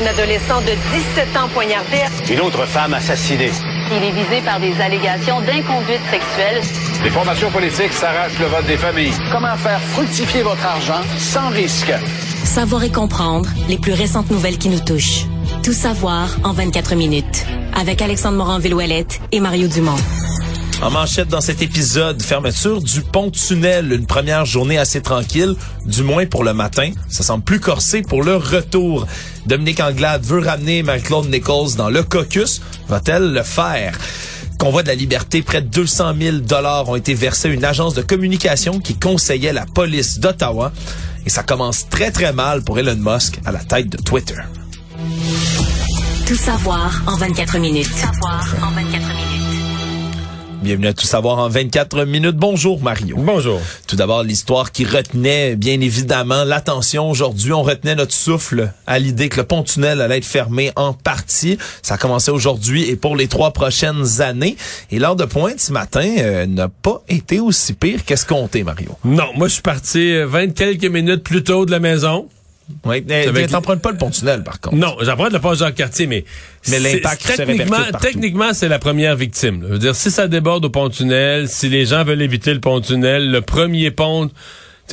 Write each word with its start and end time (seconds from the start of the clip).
Un 0.00 0.06
adolescent 0.06 0.62
de 0.62 0.72
17 1.16 1.36
ans 1.36 1.48
poignardé. 1.52 1.98
Une 2.30 2.40
autre 2.40 2.64
femme 2.64 2.94
assassinée. 2.94 3.50
Il 3.90 4.02
est 4.02 4.12
visé 4.12 4.40
par 4.42 4.58
des 4.58 4.72
allégations 4.80 5.40
d'inconduite 5.42 6.00
sexuelle. 6.10 6.62
Les 7.04 7.10
formations 7.10 7.50
politiques 7.50 7.92
s'arrachent 7.92 8.38
le 8.38 8.46
vote 8.46 8.66
des 8.66 8.78
familles. 8.78 9.12
Comment 9.30 9.56
faire 9.58 9.80
fructifier 9.80 10.42
votre 10.42 10.64
argent 10.64 11.02
sans 11.18 11.50
risque? 11.50 11.92
Savoir 12.44 12.84
et 12.84 12.90
comprendre 12.90 13.50
les 13.68 13.76
plus 13.76 13.92
récentes 13.92 14.30
nouvelles 14.30 14.56
qui 14.56 14.70
nous 14.70 14.80
touchent. 14.80 15.26
Tout 15.62 15.74
savoir 15.74 16.28
en 16.44 16.54
24 16.54 16.94
minutes. 16.94 17.44
Avec 17.74 18.00
Alexandre 18.00 18.38
Morin-Villouellette 18.38 19.20
et 19.32 19.40
Mario 19.40 19.68
Dumont. 19.68 19.96
En 20.82 20.90
manchette 20.90 21.28
dans 21.28 21.42
cet 21.42 21.60
épisode, 21.60 22.22
fermeture 22.22 22.80
du 22.80 23.02
pont-tunnel, 23.02 23.92
une 23.92 24.06
première 24.06 24.46
journée 24.46 24.78
assez 24.78 25.02
tranquille, 25.02 25.54
du 25.84 26.02
moins 26.02 26.24
pour 26.24 26.42
le 26.42 26.54
matin. 26.54 26.92
Ça 27.10 27.22
semble 27.22 27.44
plus 27.44 27.60
corsé 27.60 28.00
pour 28.00 28.22
le 28.22 28.36
retour. 28.36 29.06
Dominique 29.46 29.80
Anglade 29.80 30.24
veut 30.24 30.40
ramener 30.40 30.82
Marie-Claude 30.82 31.30
Nichols 31.30 31.76
dans 31.76 31.88
le 31.90 32.02
caucus. 32.02 32.60
Va-t-elle 32.88 33.32
le 33.32 33.42
faire? 33.42 33.98
Convoi 34.58 34.82
de 34.82 34.88
la 34.88 34.94
liberté, 34.94 35.42
près 35.42 35.62
de 35.62 35.68
200 35.68 36.14
000 36.20 36.36
dollars 36.38 36.88
ont 36.88 36.96
été 36.96 37.14
versés 37.14 37.48
à 37.48 37.52
une 37.52 37.64
agence 37.64 37.94
de 37.94 38.02
communication 38.02 38.78
qui 38.78 38.94
conseillait 38.94 39.52
la 39.52 39.64
police 39.64 40.18
d'Ottawa. 40.18 40.72
Et 41.24 41.30
ça 41.30 41.42
commence 41.42 41.88
très 41.88 42.10
très 42.10 42.32
mal 42.32 42.62
pour 42.62 42.78
Elon 42.78 42.96
Musk 42.96 43.40
à 43.44 43.52
la 43.52 43.60
tête 43.60 43.88
de 43.88 43.96
Twitter. 43.96 44.36
Tout 46.26 46.36
savoir 46.36 47.02
en 47.06 47.16
24 47.16 47.58
minutes. 47.58 47.88
Tout 47.88 47.96
savoir 47.96 48.46
en 48.62 48.70
24 48.72 49.08
minutes. 49.08 49.29
Bienvenue 50.62 50.88
à 50.88 50.92
Tout 50.92 51.06
savoir 51.06 51.38
en 51.38 51.48
24 51.48 52.04
minutes. 52.04 52.36
Bonjour 52.36 52.82
Mario. 52.82 53.16
Bonjour. 53.18 53.58
Tout 53.86 53.96
d'abord, 53.96 54.22
l'histoire 54.22 54.72
qui 54.72 54.84
retenait 54.84 55.56
bien 55.56 55.80
évidemment 55.80 56.44
l'attention 56.44 57.08
aujourd'hui. 57.08 57.54
On 57.54 57.62
retenait 57.62 57.94
notre 57.94 58.12
souffle 58.12 58.70
à 58.86 58.98
l'idée 58.98 59.30
que 59.30 59.38
le 59.38 59.44
pont-tunnel 59.44 60.02
allait 60.02 60.18
être 60.18 60.26
fermé 60.26 60.70
en 60.76 60.92
partie. 60.92 61.56
Ça 61.80 61.94
a 61.94 61.96
commencé 61.96 62.30
aujourd'hui 62.30 62.90
et 62.90 62.96
pour 62.96 63.16
les 63.16 63.26
trois 63.26 63.52
prochaines 63.52 64.20
années. 64.20 64.56
Et 64.90 64.98
l'heure 64.98 65.16
de 65.16 65.24
pointe 65.24 65.60
ce 65.60 65.72
matin 65.72 66.06
euh, 66.18 66.44
n'a 66.44 66.68
pas 66.68 67.02
été 67.08 67.40
aussi 67.40 67.72
pire 67.72 68.04
qu'escompté, 68.04 68.62
Mario. 68.62 68.90
Non, 69.02 69.28
moi 69.36 69.48
je 69.48 69.54
suis 69.54 69.62
parti 69.62 70.22
20 70.22 70.48
quelques 70.54 70.84
minutes 70.84 71.22
plus 71.22 71.42
tôt 71.42 71.64
de 71.64 71.70
la 71.70 71.80
maison. 71.80 72.28
Oui, 72.84 73.04
mais 73.06 73.46
t'empruntes 73.46 73.82
pas 73.82 73.90
le 73.90 73.98
pont-tunnel, 73.98 74.42
par 74.42 74.60
contre. 74.60 74.76
Non, 74.76 74.96
j'emprunte 75.00 75.32
le 75.32 75.40
pont 75.40 75.54
Jacques-Cartier, 75.54 76.06
mais... 76.06 76.24
Mais 76.68 76.78
l'impact 76.78 77.36
techniquement, 77.36 77.76
techniquement, 78.00 78.52
c'est 78.52 78.68
la 78.68 78.78
première 78.78 79.16
victime. 79.16 79.62
Je 79.66 79.72
veux 79.72 79.78
dire, 79.78 79.94
si 79.94 80.10
ça 80.10 80.28
déborde 80.28 80.64
au 80.64 80.70
pont-tunnel, 80.70 81.48
si 81.48 81.68
les 81.68 81.86
gens 81.86 82.04
veulent 82.04 82.22
éviter 82.22 82.52
le 82.52 82.60
pont-tunnel, 82.60 83.30
le 83.30 83.40
premier 83.40 83.90
pont 83.90 84.30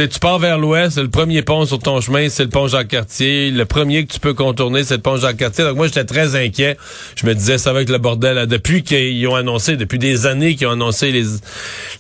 tu 0.06 0.20
pars 0.20 0.38
vers 0.38 0.59
l'ouest, 0.59 0.98
le 0.98 1.09
premier 1.09 1.42
pont 1.42 1.66
sur 1.66 1.80
ton 1.80 2.02
chemin, 2.02 2.30
c'est 2.30 2.44
le 2.44 2.50
pont 2.50 2.67
Jacques-Cartier. 2.67 3.52
Le 3.52 3.66
premier 3.66 4.06
que 4.06 4.14
tu 4.14 4.20
peux 4.20 4.34
contourner, 4.34 4.84
c'est 4.84 4.98
le 4.98 5.02
pont 5.02 5.17
Jacques-Cartier. 5.17 5.64
Donc 5.64 5.76
moi, 5.78 5.88
j'étais 5.88 6.04
très 6.04 6.36
inquiet. 6.36 6.78
Je 7.16 7.26
me 7.26 7.34
disais, 7.34 7.58
ça 7.58 7.73
va 7.73 7.81
être 7.81 7.89
le 7.89 7.98
bordel. 7.98 8.45
Depuis 8.48 8.84
qu'ils 8.84 9.28
ont 9.28 9.36
annoncé, 9.36 9.76
depuis 9.76 9.98
des 9.98 10.26
années 10.26 10.56
qu'ils 10.56 10.67
ont 10.67 10.72
annoncé 10.72 11.12
les, 11.12 11.26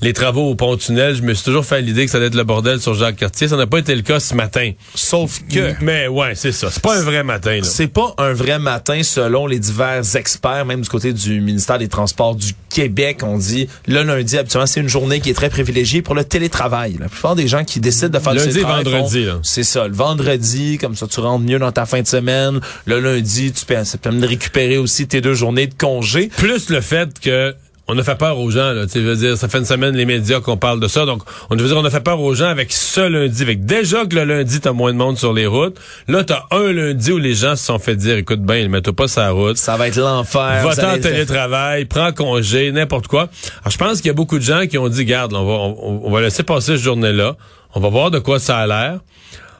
les 0.01 0.13
travaux 0.13 0.49
au 0.49 0.55
pont-tunnel, 0.55 1.15
je 1.15 1.23
me 1.23 1.33
suis 1.33 1.43
toujours 1.43 1.65
fait 1.65 1.81
l'idée 1.81 2.05
que 2.05 2.11
ça 2.11 2.17
allait 2.17 2.27
être 2.27 2.35
le 2.35 2.43
bordel 2.43 2.79
sur 2.79 2.93
Jacques-Cartier. 2.93 3.47
Ça 3.47 3.57
n'a 3.57 3.67
pas 3.67 3.79
été 3.79 3.95
le 3.95 4.03
cas 4.03 4.19
ce 4.19 4.35
matin. 4.35 4.71
Sauf 4.93 5.41
que... 5.51 5.73
Mais 5.81 6.07
ouais, 6.07 6.35
c'est 6.35 6.51
ça. 6.51 6.69
C'est 6.69 6.83
pas 6.83 6.97
un 6.99 7.03
vrai 7.03 7.23
matin. 7.23 7.59
C'est 7.63 7.87
pas 7.87 8.13
un 8.17 8.33
vrai 8.33 8.59
matin 8.59 9.01
selon 9.01 9.47
les 9.47 9.59
divers 9.59 10.15
experts, 10.15 10.65
même 10.65 10.81
du 10.81 10.89
côté 10.89 11.13
du 11.13 11.41
ministère 11.41 11.79
des 11.79 11.87
Transports 11.87 12.35
du 12.35 12.53
Québec. 12.69 13.21
On 13.23 13.37
dit, 13.37 13.67
le 13.87 14.03
lundi, 14.03 14.37
habituellement, 14.37 14.67
c'est 14.67 14.81
une 14.81 14.89
journée 14.89 15.19
qui 15.19 15.29
est 15.29 15.33
très 15.33 15.49
privilégiée 15.49 16.01
pour 16.01 16.15
le 16.15 16.23
télétravail. 16.23 16.97
La 16.99 17.09
plupart 17.09 17.35
des 17.35 17.47
gens 17.47 17.63
qui 17.63 17.79
décide 17.87 18.09
de 18.09 18.19
faire 18.19 18.33
lundi, 18.33 18.59
vendredi. 18.59 19.27
C'est 19.43 19.63
ça, 19.63 19.87
le 19.87 19.93
vendredi, 19.93 20.77
comme 20.77 20.95
ça 20.95 21.07
tu 21.07 21.19
rentres 21.19 21.45
mieux 21.45 21.59
dans 21.59 21.71
ta 21.71 21.85
fin 21.85 22.01
de 22.01 22.07
semaine. 22.07 22.59
Le 22.85 22.99
lundi, 22.99 23.51
tu 23.51 23.65
peux, 23.65 23.83
ça 23.83 23.97
de 23.97 24.27
récupérer 24.27 24.77
aussi 24.77 25.07
tes 25.07 25.21
deux 25.21 25.33
journées 25.33 25.67
de 25.67 25.73
congé. 25.73 26.29
Plus 26.37 26.69
le 26.69 26.81
fait 26.81 27.19
que 27.19 27.55
on 27.87 27.97
a 27.97 28.03
fait 28.03 28.17
peur 28.17 28.37
aux 28.39 28.51
gens. 28.51 28.73
Là, 28.73 28.85
veux 28.85 29.15
dire, 29.15 29.37
ça 29.37 29.47
fait 29.47 29.59
une 29.59 29.65
semaine 29.65 29.95
les 29.95 30.05
médias 30.05 30.41
qu'on 30.41 30.57
parle 30.57 30.79
de 30.79 30.87
ça. 30.87 31.05
Donc, 31.05 31.21
on 31.49 31.55
veut 31.55 31.67
dire, 31.67 31.77
on 31.77 31.85
a 31.85 31.89
fait 31.89 32.01
peur 32.01 32.19
aux 32.19 32.33
gens 32.33 32.47
avec 32.47 32.73
ce 32.73 33.01
lundi. 33.01 33.41
Avec 33.41 33.65
déjà 33.65 34.05
que 34.05 34.15
le 34.15 34.25
lundi, 34.25 34.59
t'as 34.59 34.73
moins 34.73 34.91
de 34.91 34.97
monde 34.97 35.17
sur 35.17 35.33
les 35.33 35.47
routes. 35.47 35.77
Là, 36.07 36.23
t'as 36.23 36.43
un 36.51 36.73
lundi 36.73 37.11
où 37.11 37.17
les 37.17 37.33
gens 37.33 37.55
se 37.55 37.65
sont 37.65 37.79
fait 37.79 37.95
dire, 37.95 38.17
écoute 38.17 38.41
ben, 38.41 38.69
mets-toi 38.69 38.93
pas 38.93 39.07
sa 39.07 39.29
route. 39.31 39.57
Ça 39.57 39.77
va 39.77 39.87
être 39.87 39.97
l'enfer. 39.97 40.63
Va 40.63 40.93
en 40.93 40.99
télétravail, 40.99 41.85
prends 41.85 42.11
congé, 42.11 42.71
n'importe 42.71 43.07
quoi. 43.07 43.29
Alors, 43.61 43.71
je 43.71 43.77
pense 43.77 43.97
qu'il 43.97 44.07
y 44.07 44.11
a 44.11 44.13
beaucoup 44.13 44.37
de 44.37 44.43
gens 44.43 44.67
qui 44.67 44.77
ont 44.77 44.89
dit, 44.89 45.05
garde, 45.05 45.33
on 45.33 45.45
va, 45.45 45.53
on, 45.81 46.11
va 46.11 46.21
laisser 46.21 46.43
passer 46.43 46.73
cette 46.73 46.83
journée-là. 46.83 47.35
On 47.73 47.79
va 47.79 47.89
voir 47.89 48.11
de 48.11 48.19
quoi 48.19 48.39
ça 48.39 48.57
a 48.57 48.67
l'air. 48.67 48.99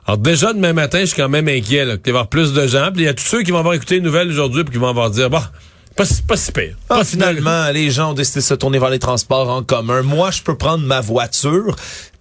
Alors 0.06 0.18
déjà 0.18 0.54
demain 0.54 0.72
matin, 0.72 1.02
je 1.02 1.08
suis 1.08 1.18
quand 1.18 1.28
même 1.28 1.50
inquiet 1.50 1.84
là, 1.84 1.98
qu'il 1.98 2.08
y 2.08 2.10
avoir 2.12 2.28
plus 2.28 2.54
de 2.54 2.66
gens. 2.66 2.92
Puis 2.94 3.02
il 3.02 3.06
y 3.06 3.10
a 3.10 3.14
tous 3.14 3.26
ceux 3.26 3.44
qui 3.44 3.52
vont 3.52 3.58
avoir 3.58 3.74
écouté 3.74 3.96
les 3.96 4.02
nouvelles 4.02 4.30
aujourd'hui 4.30 4.64
puis 4.64 4.72
qui 4.72 4.80
vont 4.80 4.88
avoir 4.88 5.10
dire 5.10 5.30
bah 5.30 5.52
pas, 5.98 6.06
pas 6.28 6.38
si 6.38 6.52
pire. 6.52 6.76
Ah, 6.90 7.04
finalement, 7.04 7.70
les 7.72 7.90
gens 7.90 8.12
ont 8.12 8.14
décidé 8.14 8.40
de 8.40 8.46
se 8.46 8.54
tourner 8.54 8.80
vers 8.80 8.90
les 8.90 9.00
transports 9.00 9.50
en 9.50 9.64
commun. 9.64 10.04
Moi, 10.04 10.32
je 10.32 10.42
peux 10.44 10.56
prendre 10.56 10.86
ma 10.86 11.02
voiture. 11.02 11.76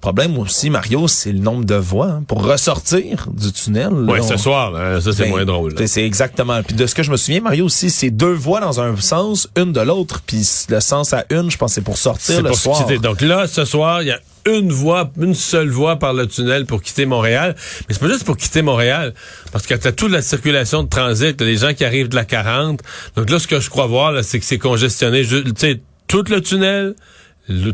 Le 0.06 0.12
problème 0.12 0.38
aussi, 0.38 0.70
Mario, 0.70 1.08
c'est 1.08 1.32
le 1.32 1.40
nombre 1.40 1.64
de 1.64 1.74
voies 1.74 2.06
hein, 2.06 2.24
pour 2.28 2.44
ressortir 2.44 3.26
du 3.32 3.50
tunnel. 3.50 3.88
Oui, 3.92 4.20
ce 4.22 4.36
soir, 4.36 4.72
ça 5.02 5.12
c'est 5.12 5.24
ben, 5.24 5.30
moins 5.30 5.44
drôle. 5.44 5.74
C'est 5.84 6.06
exactement. 6.06 6.62
Puis 6.62 6.76
de 6.76 6.86
ce 6.86 6.94
que 6.94 7.02
je 7.02 7.10
me 7.10 7.16
souviens, 7.16 7.40
Mario 7.40 7.64
aussi, 7.64 7.90
c'est 7.90 8.10
deux 8.10 8.32
voies 8.32 8.60
dans 8.60 8.80
un 8.80 8.94
sens, 8.98 9.48
une 9.56 9.72
de 9.72 9.80
l'autre. 9.80 10.22
Puis 10.24 10.48
le 10.68 10.78
sens 10.78 11.12
à 11.12 11.24
une, 11.30 11.50
je 11.50 11.56
pense, 11.56 11.72
c'est 11.72 11.80
pour 11.80 11.98
sortir 11.98 12.40
le 12.40 12.50
pour 12.50 12.56
soir. 12.56 12.86
Donc 13.02 13.20
là, 13.20 13.48
ce 13.48 13.64
soir, 13.64 14.02
il 14.02 14.06
y 14.06 14.12
a 14.12 14.20
une 14.46 14.70
voie, 14.70 15.10
une 15.20 15.34
seule 15.34 15.70
voie 15.70 15.96
par 15.96 16.14
le 16.14 16.28
tunnel 16.28 16.66
pour 16.66 16.82
quitter 16.82 17.04
Montréal. 17.04 17.56
Mais 17.88 17.94
c'est 17.94 18.00
pas 18.00 18.08
juste 18.08 18.22
pour 18.22 18.36
quitter 18.36 18.62
Montréal, 18.62 19.12
parce 19.50 19.66
que 19.66 19.74
t'as 19.74 19.90
toute 19.90 20.12
la 20.12 20.22
circulation 20.22 20.84
de 20.84 20.88
transit, 20.88 21.36
t'as 21.36 21.44
des 21.44 21.56
gens 21.56 21.74
qui 21.74 21.84
arrivent 21.84 22.10
de 22.10 22.14
la 22.14 22.24
40. 22.24 22.80
Donc 23.16 23.28
là, 23.28 23.40
ce 23.40 23.48
que 23.48 23.58
je 23.58 23.70
crois 23.70 23.86
voir, 23.86 24.22
c'est 24.22 24.38
que 24.38 24.44
c'est 24.44 24.58
congestionné. 24.58 25.26
Tu 25.26 25.42
sais, 25.56 25.80
tout 26.06 26.24
le 26.28 26.40
tunnel, 26.40 26.94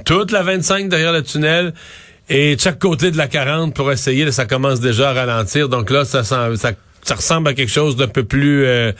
toute 0.06 0.30
la 0.30 0.42
25 0.42 0.88
derrière 0.88 1.12
le 1.12 1.22
tunnel, 1.22 1.74
et 2.28 2.56
chaque 2.58 2.78
côté 2.78 3.10
de 3.10 3.16
la 3.16 3.28
40 3.28 3.74
pour 3.74 3.90
essayer, 3.92 4.30
ça 4.32 4.46
commence 4.46 4.80
déjà 4.80 5.10
à 5.10 5.12
ralentir. 5.12 5.68
Donc 5.68 5.90
là, 5.90 6.04
ça, 6.04 6.22
ressemble 7.10 7.48
à 7.48 7.54
quelque 7.54 7.70
chose 7.70 7.96
d'un 7.96 8.08
peu 8.08 8.24
plus 8.24 8.64
euh, 8.64 8.92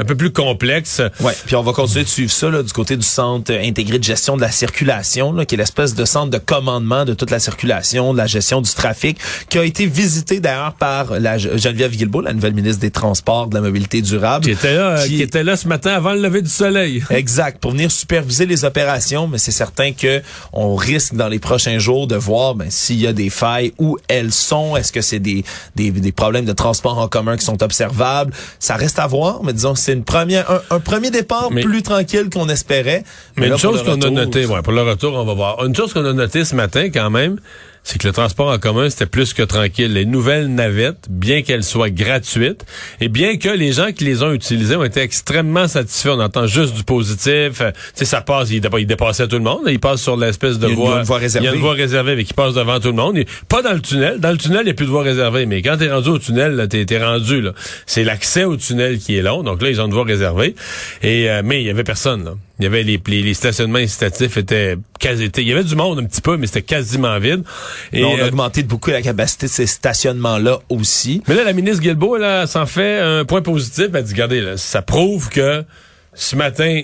un 0.00 0.04
peu 0.04 0.16
plus 0.16 0.32
complexe. 0.32 1.02
Ouais, 1.20 1.34
puis 1.46 1.56
on 1.56 1.62
va 1.62 1.72
continuer 1.72 2.04
de 2.04 2.08
suivre 2.08 2.32
ça 2.32 2.48
là, 2.48 2.62
du 2.62 2.72
côté 2.72 2.96
du 2.96 3.06
centre 3.06 3.52
intégré 3.52 3.98
de 3.98 4.04
gestion 4.04 4.36
de 4.36 4.40
la 4.40 4.50
circulation, 4.50 5.32
là, 5.32 5.44
qui 5.44 5.54
est 5.56 5.58
l'espèce 5.58 5.94
de 5.94 6.04
centre 6.04 6.30
de 6.30 6.38
commandement 6.38 7.04
de 7.04 7.12
toute 7.12 7.30
la 7.30 7.38
circulation, 7.38 8.12
de 8.12 8.18
la 8.18 8.26
gestion 8.26 8.62
du 8.62 8.72
trafic, 8.72 9.18
qui 9.48 9.58
a 9.58 9.64
été 9.64 9.86
visité 9.86 10.40
d'ailleurs 10.40 10.72
par 10.74 11.20
la 11.20 11.36
Geneviève 11.36 11.94
Guilbeault, 11.94 12.22
la 12.22 12.32
nouvelle 12.32 12.54
ministre 12.54 12.80
des 12.80 12.90
Transports, 12.90 13.48
de 13.48 13.54
la 13.54 13.60
mobilité 13.60 14.00
durable, 14.00 14.44
qui 14.44 14.52
était 14.52 14.74
là, 14.74 15.06
qui, 15.06 15.20
était 15.20 15.44
là 15.44 15.56
ce 15.56 15.68
matin 15.68 15.92
avant 15.92 16.12
le 16.12 16.20
lever 16.20 16.40
du 16.40 16.50
soleil. 16.50 17.04
Exact, 17.10 17.60
pour 17.60 17.72
venir 17.72 17.90
superviser 17.90 18.46
les 18.46 18.64
opérations, 18.64 19.28
mais 19.28 19.38
c'est 19.38 19.50
certain 19.50 19.92
que 19.92 20.22
on 20.52 20.76
risque 20.76 21.14
dans 21.14 21.28
les 21.28 21.38
prochains 21.38 21.78
jours 21.78 22.06
de 22.06 22.16
voir 22.16 22.54
ben, 22.54 22.70
s'il 22.70 23.00
y 23.00 23.06
a 23.06 23.12
des 23.12 23.30
failles 23.30 23.74
où 23.78 23.98
elles 24.08 24.32
sont, 24.32 24.76
est-ce 24.76 24.92
que 24.92 25.02
c'est 25.02 25.18
des, 25.18 25.44
des, 25.76 25.90
des 25.90 26.12
problèmes 26.12 26.46
de 26.46 26.52
transport 26.52 26.98
en 26.98 27.08
commun 27.08 27.36
qui 27.36 27.44
sont 27.44 27.62
observables, 27.62 28.32
ça 28.58 28.76
reste 28.76 28.98
à 28.98 29.06
voir, 29.06 29.42
mais 29.42 29.52
disons 29.52 29.74
c'est 29.74 29.89
une 29.92 30.04
première, 30.04 30.62
un, 30.70 30.80
premier 30.80 31.10
départ 31.10 31.50
plus 31.50 31.82
tranquille 31.82 32.28
qu'on 32.32 32.48
espérait. 32.48 33.04
Mais, 33.36 33.48
une 33.48 33.58
chose 33.58 33.82
qu'on 33.82 34.00
a 34.00 34.10
noté, 34.10 34.46
ouais, 34.46 34.62
pour 34.62 34.72
le 34.72 34.82
retour, 34.82 35.14
on 35.14 35.24
va 35.24 35.34
voir. 35.34 35.64
Une 35.64 35.74
chose 35.74 35.92
qu'on 35.92 36.04
a 36.04 36.12
noté 36.12 36.44
ce 36.44 36.54
matin 36.54 36.90
quand 36.90 37.10
même, 37.10 37.38
c'est 37.82 37.98
que 38.00 38.06
le 38.06 38.12
transport 38.12 38.48
en 38.48 38.58
commun, 38.58 38.90
c'était 38.90 39.06
plus 39.06 39.32
que 39.32 39.42
tranquille. 39.42 39.92
Les 39.92 40.04
nouvelles 40.04 40.48
navettes, 40.48 41.06
bien 41.08 41.42
qu'elles 41.42 41.64
soient 41.64 41.90
gratuites, 41.90 42.64
et 43.00 43.08
bien 43.08 43.36
que 43.36 43.48
les 43.48 43.72
gens 43.72 43.92
qui 43.92 44.04
les 44.04 44.22
ont 44.22 44.32
utilisées 44.32 44.76
ont 44.76 44.84
été 44.84 45.00
extrêmement 45.00 45.66
satisfaits, 45.68 46.10
on 46.10 46.20
entend 46.20 46.46
juste 46.46 46.74
du 46.74 46.84
positif. 46.84 47.60
Euh, 47.60 47.70
tu 47.72 47.80
sais, 47.94 48.04
ça 48.04 48.20
passe, 48.20 48.50
il, 48.50 48.62
il 48.78 48.86
dépassait 48.86 49.26
tout 49.28 49.36
le 49.36 49.42
monde. 49.42 49.62
Il 49.66 49.80
passe 49.80 50.02
sur 50.02 50.16
l'espèce 50.16 50.58
de 50.58 50.68
voie, 50.68 51.02
réservée. 51.18 51.46
Il 51.46 51.50
y 51.50 51.52
a 51.52 51.54
une 51.54 51.60
voie 51.60 51.74
réservée, 51.74 52.16
mais 52.16 52.24
qui 52.24 52.34
passe 52.34 52.54
devant 52.54 52.78
tout 52.80 52.88
le 52.88 52.94
monde. 52.94 53.18
pas 53.48 53.62
dans 53.62 53.72
le 53.72 53.80
tunnel. 53.80 54.20
Dans 54.20 54.30
le 54.30 54.38
tunnel, 54.38 54.60
il 54.62 54.66
n'y 54.66 54.70
a 54.70 54.74
plus 54.74 54.86
de 54.86 54.90
voie 54.90 55.02
réservée. 55.02 55.46
Mais 55.46 55.62
quand 55.62 55.76
t'es 55.78 55.90
rendu 55.90 56.10
au 56.10 56.18
tunnel, 56.18 56.66
t'es 56.68 56.86
es 56.88 57.04
rendu. 57.04 57.40
là. 57.40 57.52
C'est 57.86 58.04
l'accès 58.04 58.44
au 58.44 58.56
tunnel 58.56 58.98
qui 58.98 59.16
est 59.16 59.22
long. 59.22 59.42
Donc 59.42 59.62
là, 59.62 59.70
ils 59.70 59.80
ont 59.80 59.86
une 59.86 59.92
voie 59.94 60.04
réservée. 60.04 60.54
Et, 61.02 61.30
euh, 61.30 61.42
mais 61.44 61.62
il 61.62 61.66
y 61.66 61.70
avait 61.70 61.84
personne. 61.84 62.24
Là. 62.24 62.34
Il 62.60 62.64
y 62.64 62.66
avait 62.66 62.82
les, 62.82 63.00
les, 63.06 63.34
stationnements 63.34 63.78
incitatifs 63.78 64.36
étaient 64.36 64.76
quasi. 64.98 65.30
Il 65.38 65.48
y 65.48 65.52
avait 65.52 65.64
du 65.64 65.74
monde 65.74 65.98
un 65.98 66.04
petit 66.04 66.20
peu, 66.20 66.36
mais 66.36 66.46
c'était 66.46 66.60
quasiment 66.60 67.18
vide. 67.18 67.42
Et 67.90 68.04
on 68.04 68.16
a 68.16 68.20
euh, 68.20 68.28
augmenté 68.28 68.62
de 68.62 68.68
beaucoup 68.68 68.90
la 68.90 69.00
capacité 69.00 69.46
de 69.46 69.50
ces 69.50 69.66
stationnements-là 69.66 70.58
aussi. 70.68 71.22
Mais 71.26 71.34
là, 71.34 71.44
la 71.44 71.54
ministre 71.54 71.80
Guilbeault, 71.80 72.18
elle 72.18 72.46
s'en 72.46 72.66
fait 72.66 72.98
un 72.98 73.24
point 73.24 73.40
positif. 73.40 73.86
Elle 73.94 74.04
dit, 74.04 74.12
regardez, 74.12 74.42
là, 74.42 74.56
ça 74.58 74.82
prouve 74.82 75.30
que 75.30 75.64
ce 76.12 76.36
matin, 76.36 76.82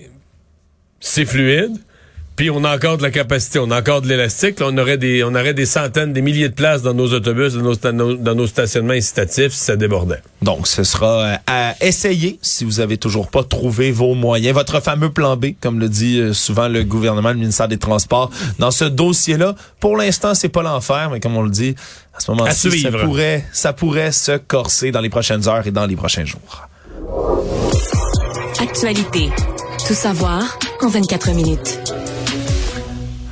c'est 0.99 1.27
fluide. 1.27 1.77
Puis 2.37 2.51
on 2.51 2.65
a 2.65 2.77
encore 2.77 2.99
de 2.99 3.03
la 3.03 3.11
capacité, 3.11 3.59
on 3.59 3.71
a 3.71 3.79
encore 3.79 4.03
de 4.03 4.09
l'élastique. 4.09 4.59
On 4.61 4.77
aurait 4.77 4.99
des, 4.99 5.25
on 5.25 5.35
aurait 5.35 5.55
des 5.55 5.65
centaines, 5.65 6.13
des 6.13 6.21
milliers 6.21 6.51
de 6.51 6.55
places 6.55 6.83
dans 6.83 6.93
nos 6.93 7.13
autobus, 7.15 7.55
dans 7.55 7.93
nos, 7.93 8.15
dans 8.15 8.35
nos 8.35 8.47
stationnements 8.47 8.93
incitatifs 8.93 9.53
si 9.53 9.65
ça 9.65 9.77
débordait. 9.77 10.21
Donc, 10.43 10.67
ce 10.67 10.85
sera 10.85 11.23
euh, 11.23 11.37
à 11.47 11.75
essayer 11.81 12.39
si 12.43 12.67
vous 12.67 12.81
avez 12.81 12.99
toujours 12.99 13.29
pas 13.29 13.43
trouvé 13.43 13.91
vos 13.91 14.15
moyens. 14.15 14.55
Votre 14.55 14.81
fameux 14.83 15.11
plan 15.11 15.37
B, 15.37 15.47
comme 15.61 15.81
le 15.81 15.89
dit 15.89 16.21
euh, 16.21 16.35
souvent 16.35 16.69
le 16.69 16.85
gouvernement, 16.85 17.31
le 17.31 17.37
ministère 17.37 17.69
des 17.69 17.79
Transports, 17.79 18.31
dans 18.59 18.71
ce 18.71 18.85
dossier-là. 18.85 19.55
Pour 19.81 19.97
l'instant, 19.97 20.35
c'est 20.35 20.51
pas 20.51 20.63
l'enfer, 20.63 21.09
mais 21.11 21.21
comme 21.21 21.37
on 21.37 21.43
le 21.43 21.51
dit, 21.51 21.75
à 22.15 22.21
ce 22.21 22.31
moment-ci, 22.33 22.81
ça 22.81 22.91
pourrait, 22.91 23.47
ça 23.53 23.73
pourrait 23.73 24.13
se 24.13 24.37
corser 24.37 24.91
dans 24.91 25.01
les 25.01 25.11
prochaines 25.11 25.49
heures 25.49 25.67
et 25.67 25.71
dans 25.71 25.87
les 25.87 25.97
prochains 25.97 26.27
jours. 26.27 26.69
l'actualité. 28.61 29.31
Tout 29.87 29.95
savoir 29.95 30.59
en 30.83 30.89
24 30.89 31.31
minutes. 31.31 31.81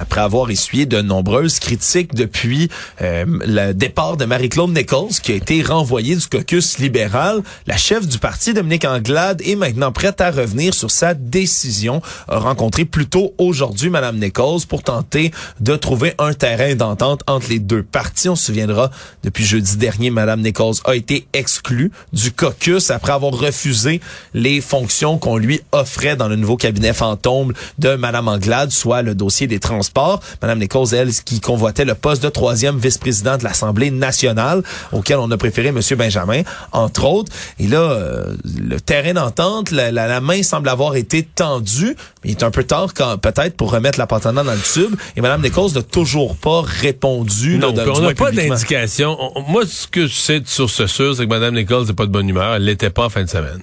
Après 0.04 0.20
avoir 0.20 0.50
essuyé 0.50 0.84
de 0.84 1.00
nombreuses 1.00 1.58
critiques 1.58 2.14
depuis 2.14 2.68
euh, 3.00 3.24
le 3.26 3.72
départ 3.72 4.18
de 4.18 4.26
Marie-Claude 4.26 4.76
Nichols, 4.76 5.14
qui 5.22 5.32
a 5.32 5.34
été 5.34 5.62
renvoyée 5.62 6.14
du 6.14 6.26
caucus 6.26 6.78
libéral, 6.78 7.40
la 7.66 7.78
chef 7.78 8.06
du 8.06 8.18
parti, 8.18 8.52
Dominique 8.52 8.84
Anglade, 8.84 9.40
est 9.40 9.56
maintenant 9.56 9.92
prête 9.92 10.20
à 10.20 10.30
revenir 10.30 10.74
sur 10.74 10.90
sa 10.90 11.14
décision. 11.14 12.02
A 12.28 12.38
rencontré 12.38 12.84
plus 12.84 13.06
tôt 13.06 13.32
aujourd'hui 13.38 13.88
Madame 13.88 14.18
Nichols 14.18 14.66
pour 14.68 14.82
tenter 14.82 15.30
de 15.60 15.74
trouver 15.74 16.12
un 16.18 16.34
terrain 16.34 16.74
d'entente 16.74 17.22
entre 17.26 17.48
les 17.48 17.58
deux 17.58 17.82
partis. 17.82 18.28
On 18.28 18.36
se 18.36 18.44
souviendra, 18.44 18.90
depuis 19.22 19.46
jeudi 19.46 19.78
dernier, 19.78 20.10
Madame 20.10 20.42
Nichols 20.42 20.76
a 20.84 20.96
été 20.96 21.26
exclue 21.32 21.90
du 22.12 22.30
caucus 22.30 22.90
après 22.90 23.12
avoir 23.12 23.32
refusé 23.32 24.02
les 24.34 24.60
fonctions 24.60 25.16
qu'on 25.16 25.38
lui 25.38 25.62
offrait 25.72 26.14
dans 26.14 26.28
le 26.28 26.36
nouveau 26.36 26.58
cabinet 26.58 26.92
fantôme 26.92 27.54
de 27.78 27.96
Madame 27.96 28.28
Anglade, 28.28 28.70
soit 28.70 29.00
le 29.00 29.14
dossier 29.14 29.46
des 29.46 29.60
transports 29.60 29.93
Madame 30.42 30.58
Nichols, 30.58 30.94
elle, 30.94 31.12
qui 31.12 31.40
convoitait 31.40 31.84
le 31.84 31.94
poste 31.94 32.22
de 32.22 32.28
troisième 32.28 32.78
vice-président 32.78 33.36
de 33.36 33.44
l'Assemblée 33.44 33.90
nationale, 33.90 34.62
auquel 34.92 35.18
on 35.18 35.30
a 35.30 35.36
préféré 35.36 35.72
Monsieur 35.72 35.96
Benjamin, 35.96 36.42
entre 36.72 37.04
autres. 37.04 37.32
Et 37.58 37.66
là, 37.66 37.78
euh, 37.78 38.34
le 38.44 38.80
terrain 38.80 39.14
d'entente, 39.14 39.70
la, 39.70 39.90
la, 39.90 40.20
main 40.20 40.42
semble 40.42 40.68
avoir 40.68 40.96
été 40.96 41.22
tendue, 41.22 41.96
mais 42.22 42.30
il 42.30 42.32
est 42.32 42.42
un 42.42 42.50
peu 42.50 42.64
tard 42.64 42.92
peut-être 43.20 43.56
pour 43.56 43.70
remettre 43.70 43.98
la 43.98 44.06
patana 44.06 44.42
dans 44.42 44.52
le 44.52 44.58
tube. 44.60 44.94
Et 45.16 45.20
Madame 45.20 45.42
Nichols 45.42 45.72
n'a 45.74 45.82
toujours 45.82 46.36
pas 46.36 46.62
répondu. 46.62 47.58
Non, 47.58 47.74
on 47.76 48.00
n'a 48.00 48.14
pas 48.14 48.30
d'indication. 48.30 49.16
Moi, 49.48 49.64
ce 49.66 49.86
que 49.86 50.06
je 50.06 50.14
sais 50.14 50.40
de 50.40 50.48
source 50.48 50.86
sûre, 50.86 51.16
c'est 51.16 51.24
que 51.24 51.30
Madame 51.30 51.54
Nichols 51.54 51.86
n'est 51.86 51.92
pas 51.94 52.06
de 52.06 52.12
bonne 52.12 52.28
humeur. 52.28 52.54
Elle 52.54 52.64
l'était 52.64 52.90
pas 52.90 53.06
en 53.06 53.10
fin 53.10 53.22
de 53.22 53.28
semaine. 53.28 53.62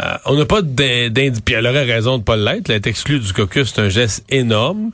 Euh, 0.00 0.16
on 0.26 0.36
n'a 0.36 0.44
pas 0.44 0.62
d'indication. 0.62 1.42
Puis 1.44 1.54
elle 1.54 1.66
aurait 1.66 1.84
raison 1.84 2.18
de 2.18 2.22
pas 2.22 2.36
l'être. 2.36 2.70
Être 2.70 2.86
exclue 2.86 3.18
du 3.18 3.32
caucus, 3.32 3.72
c'est 3.74 3.80
un 3.80 3.88
geste 3.88 4.24
énorme. 4.28 4.90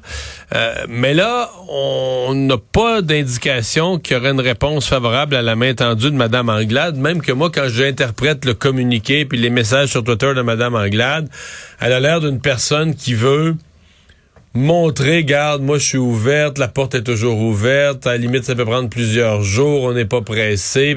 Euh, 0.55 0.75
mais 0.89 1.15
là, 1.15 1.51
on 1.69 2.35
n'a 2.35 2.59
pas 2.59 3.03
d'indication 3.03 3.99
qu'il 3.99 4.17
y 4.17 4.21
aurait 4.21 4.31
une 4.31 4.41
réponse 4.41 4.87
favorable 4.87 5.35
à 5.35 5.43
la 5.43 5.57
main 5.57 5.75
tendue 5.75 6.11
de 6.11 6.17
Mme 6.17 6.49
Anglade. 6.49 6.97
Même 6.97 7.23
que 7.23 7.33
moi, 7.33 7.51
quand 7.53 7.69
j'interprète 7.69 8.45
le 8.45 8.55
communiqué 8.55 9.25
puis 9.25 9.39
les 9.39 9.51
messages 9.51 9.91
sur 9.91 10.05
Twitter 10.05 10.33
de 10.35 10.43
Mme 10.43 10.75
Anglade, 10.75 11.29
elle 11.81 11.93
a 11.93 12.01
l'air 12.01 12.21
d'une 12.21 12.41
personne 12.41 12.95
qui 12.95 13.15
veut 13.15 13.57
montrer, 14.55 15.25
garde, 15.25 15.63
moi 15.63 15.79
je 15.79 15.85
suis 15.85 15.99
ouverte, 15.99 16.59
la 16.59 16.69
porte 16.69 16.95
est 16.95 17.03
toujours 17.03 17.39
ouverte, 17.39 18.07
à 18.07 18.13
la 18.13 18.19
limite 18.19 18.45
ça 18.45 18.55
peut 18.55 18.65
prendre 18.65 18.89
plusieurs 18.89 19.43
jours, 19.43 19.83
on 19.83 19.93
n'est 19.93 20.05
pas 20.05 20.23
pressé, 20.23 20.97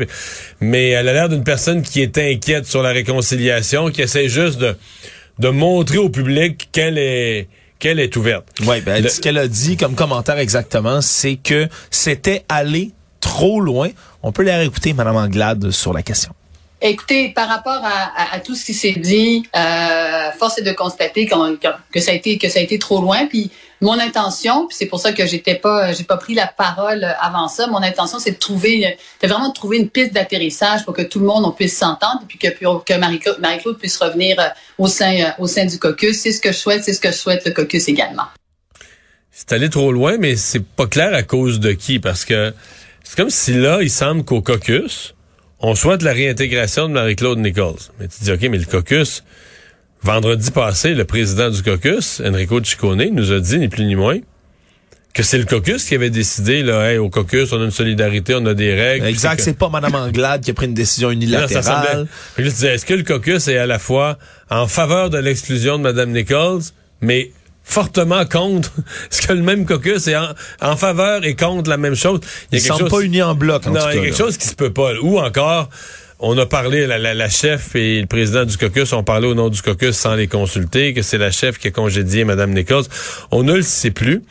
mais 0.61 0.89
elle 0.89 1.09
a 1.09 1.13
l'air 1.13 1.29
d'une 1.29 1.43
personne 1.43 1.81
qui 1.81 2.01
est 2.01 2.17
inquiète 2.17 2.67
sur 2.67 2.83
la 2.83 2.91
réconciliation, 2.91 3.89
qui 3.89 4.03
essaie 4.03 4.29
juste 4.29 4.59
de, 4.59 4.75
de 5.39 5.49
montrer 5.49 5.97
au 5.97 6.09
public 6.09 6.69
qu'elle 6.71 6.97
est 6.97 7.47
qu'elle 7.79 7.99
est 7.99 8.15
ouverte. 8.15 8.47
Oui, 8.65 8.81
ben, 8.81 9.07
ce 9.07 9.21
qu'elle 9.21 9.37
a 9.37 9.47
dit 9.47 9.77
comme 9.77 9.93
commentaire 9.95 10.39
exactement, 10.39 11.01
c'est 11.01 11.35
que 11.35 11.67
c'était 11.91 12.43
aller 12.49 12.91
trop 13.19 13.59
loin. 13.59 13.89
On 14.23 14.31
peut 14.31 14.43
la 14.43 14.57
réécouter, 14.57 14.93
Madame 14.93 15.15
Anglade, 15.15 15.69
sur 15.71 15.93
la 15.93 16.01
question. 16.01 16.33
Écoutez, 16.79 17.29
par 17.29 17.49
rapport 17.49 17.81
à, 17.83 18.35
à, 18.35 18.39
tout 18.39 18.53
ce 18.53 18.63
qui 18.63 18.75
s'est 18.75 18.91
dit, 18.91 19.43
euh, 19.55 20.31
force 20.37 20.59
est 20.59 20.63
de 20.63 20.73
constater 20.73 21.25
que 21.25 21.99
ça 21.99 22.11
a 22.11 22.13
été 22.13 22.37
que 22.37 22.49
ça 22.49 22.59
a 22.59 22.61
été 22.61 22.77
trop 22.77 23.01
loin. 23.01 23.25
Puis 23.25 23.49
mon 23.81 23.99
intention, 23.99 24.67
puis 24.67 24.77
c'est 24.77 24.85
pour 24.85 24.99
ça 24.99 25.11
que 25.11 25.25
j'étais 25.25 25.55
pas, 25.55 25.91
j'ai 25.93 26.03
pas 26.03 26.17
pris 26.17 26.35
la 26.35 26.45
parole 26.45 27.03
avant 27.19 27.47
ça. 27.47 27.65
Mon 27.65 27.81
intention, 27.81 28.19
c'est 28.19 28.33
de 28.33 28.37
trouver, 28.37 28.95
c'est 29.19 29.25
vraiment 29.25 29.49
de 29.49 29.53
trouver 29.53 29.77
une 29.77 29.89
piste 29.89 30.13
d'atterrissage 30.13 30.85
pour 30.85 30.93
que 30.93 31.01
tout 31.01 31.19
le 31.19 31.25
monde 31.25 31.45
on 31.45 31.51
puisse 31.51 31.75
s'entendre, 31.75 32.21
puis 32.27 32.37
que 32.37 32.47
que 32.49 32.93
Marie-Claude 33.39 33.79
puisse 33.79 33.97
revenir 33.97 34.39
euh, 34.39 34.47
au 34.77 34.87
sein 34.87 35.19
euh, 35.19 35.29
au 35.39 35.47
sein 35.47 35.65
du 35.65 35.79
caucus. 35.79 36.19
C'est 36.19 36.31
ce 36.31 36.39
que 36.39 36.51
je 36.51 36.57
souhaite, 36.57 36.83
c'est 36.83 36.93
ce 36.93 37.01
que 37.01 37.09
je 37.09 37.17
souhaite 37.17 37.43
le 37.43 37.53
caucus 37.53 37.87
également. 37.87 38.27
C'est 39.31 39.51
allé 39.51 39.71
trop 39.71 39.91
loin, 39.91 40.17
mais 40.19 40.35
c'est 40.35 40.63
pas 40.63 40.85
clair 40.85 41.11
à 41.15 41.23
cause 41.23 41.59
de 41.59 41.71
qui, 41.71 41.97
parce 41.97 42.23
que 42.23 42.53
c'est 43.03 43.17
comme 43.17 43.31
si 43.31 43.53
là, 43.53 43.79
il 43.81 43.89
semble 43.89 44.23
qu'au 44.23 44.41
caucus 44.41 45.15
on 45.59 45.75
souhaite 45.75 46.03
la 46.03 46.13
réintégration 46.13 46.87
de 46.87 46.93
Marie-Claude 46.93 47.39
Nichols. 47.39 47.79
Mais 47.99 48.07
tu 48.07 48.23
dis, 48.23 48.31
OK, 48.31 48.41
mais 48.43 48.57
le 48.57 48.65
caucus, 48.65 49.23
vendredi 50.01 50.51
passé, 50.51 50.93
le 50.93 51.05
président 51.05 51.49
du 51.49 51.63
caucus, 51.63 52.21
Enrico 52.25 52.63
Ciccone, 52.63 53.09
nous 53.11 53.31
a 53.31 53.39
dit, 53.39 53.57
ni 53.57 53.67
plus 53.67 53.85
ni 53.85 53.95
moins, 53.95 54.19
que 55.13 55.23
c'est 55.23 55.39
le 55.39 55.45
caucus 55.45 55.85
qui 55.85 55.95
avait 55.95 56.11
décidé, 56.11 56.61
là, 56.61 56.91
hey, 56.91 56.99
au 56.99 57.09
caucus, 57.09 57.51
on 57.51 57.59
a 57.59 57.65
une 57.65 57.71
solidarité, 57.71 58.35
on 58.35 58.45
a 58.45 58.53
des 58.53 58.75
règles. 58.75 59.07
Exact, 59.07 59.41
c'est 59.41 59.57
pas 59.57 59.67
Mme 59.69 59.95
Anglade 59.95 60.41
qui 60.41 60.51
a 60.51 60.53
pris 60.53 60.67
une 60.67 60.75
décision 60.75 61.09
unilatérale. 61.09 62.07
est-ce 62.37 62.85
que 62.85 62.93
le 62.93 63.03
caucus 63.03 63.47
est 63.47 63.57
à 63.57 63.65
la 63.65 63.79
fois 63.79 64.19
en 64.51 64.67
faveur 64.67 65.09
de 65.09 65.17
l'exclusion 65.17 65.79
de 65.79 65.83
Mme 65.83 66.11
Nichols, 66.11 66.61
mais 67.01 67.31
fortement 67.67 68.25
contre 68.25 68.71
ce 69.09 69.21
que 69.21 69.33
le 69.33 69.41
même 69.41 69.65
caucus 69.65 70.07
est 70.07 70.15
en, 70.61 70.75
faveur 70.77 71.25
et 71.25 71.35
contre 71.35 71.69
la 71.69 71.77
même 71.77 71.95
chose. 71.95 72.21
Il 72.51 72.59
y 72.59 72.71
a 72.71 72.75
Ils 72.79 72.85
pas 72.85 73.01
unis 73.01 73.21
en 73.21 73.35
bloc. 73.35 73.67
En 73.67 73.71
non, 73.71 73.81
il 73.91 73.95
y 73.95 73.99
a 73.99 74.01
quelque 74.03 74.17
chose 74.17 74.37
qui 74.37 74.47
se 74.47 74.55
peut 74.55 74.73
pas. 74.73 74.93
Ou 75.01 75.19
encore, 75.19 75.69
on 76.19 76.37
a 76.37 76.45
parlé, 76.45 76.87
la, 76.87 76.97
la, 76.97 77.29
chef 77.29 77.75
et 77.75 77.99
le 77.99 78.07
président 78.07 78.45
du 78.45 78.57
caucus 78.57 78.91
ont 78.93 79.03
parlé 79.03 79.27
au 79.27 79.35
nom 79.35 79.49
du 79.49 79.61
caucus 79.61 79.95
sans 79.95 80.15
les 80.15 80.27
consulter, 80.27 80.93
que 80.93 81.01
c'est 81.01 81.17
la 81.17 81.29
chef 81.29 81.59
qui 81.59 81.67
a 81.67 81.71
congédié 81.71 82.23
Mme 82.23 82.53
Nichols. 82.53 82.85
On 83.31 83.43
ne 83.43 83.53
le 83.53 83.61
sait 83.61 83.91
plus. 83.91 84.23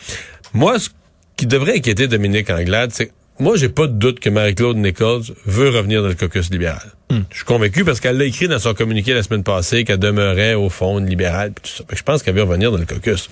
Moi, 0.53 0.79
ce 0.79 0.89
qui 1.37 1.47
devrait 1.47 1.77
inquiéter 1.77 2.09
Dominique 2.09 2.50
Anglade, 2.50 2.91
c'est 2.93 3.12
moi, 3.38 3.56
j'ai 3.56 3.69
pas 3.69 3.87
de 3.87 3.93
doute 3.93 4.21
que 4.21 4.31
Marie-Claude 4.31 4.77
Nichols 4.77 5.25
veut 5.44 5.69
revenir 5.69 6.03
dans 6.03 6.09
le 6.09 6.15
caucus 6.15 6.50
libéral. 6.50 6.93
Hmm. 7.11 7.21
Je 7.31 7.37
suis 7.37 7.44
convaincu 7.44 7.85
parce 7.85 8.00
qu'elle 8.00 8.17
l'a 8.17 8.25
écrit 8.25 8.49
dans 8.49 8.59
son 8.59 8.75
communiqué 8.75 9.12
la 9.12 9.23
semaine 9.23 9.44
passée 9.44 9.85
qu'elle 9.85 9.99
demeurait 9.99 10.55
au 10.55 10.71
fond 10.71 10.99
une 10.99 11.06
libérale. 11.06 11.53
Tout 11.53 11.71
ça. 11.71 11.85
Je 11.93 12.03
pense 12.03 12.23
qu'elle 12.23 12.35
veut 12.35 12.43
revenir 12.43 12.73
dans 12.73 12.79
le 12.79 12.87
caucus. 12.87 13.29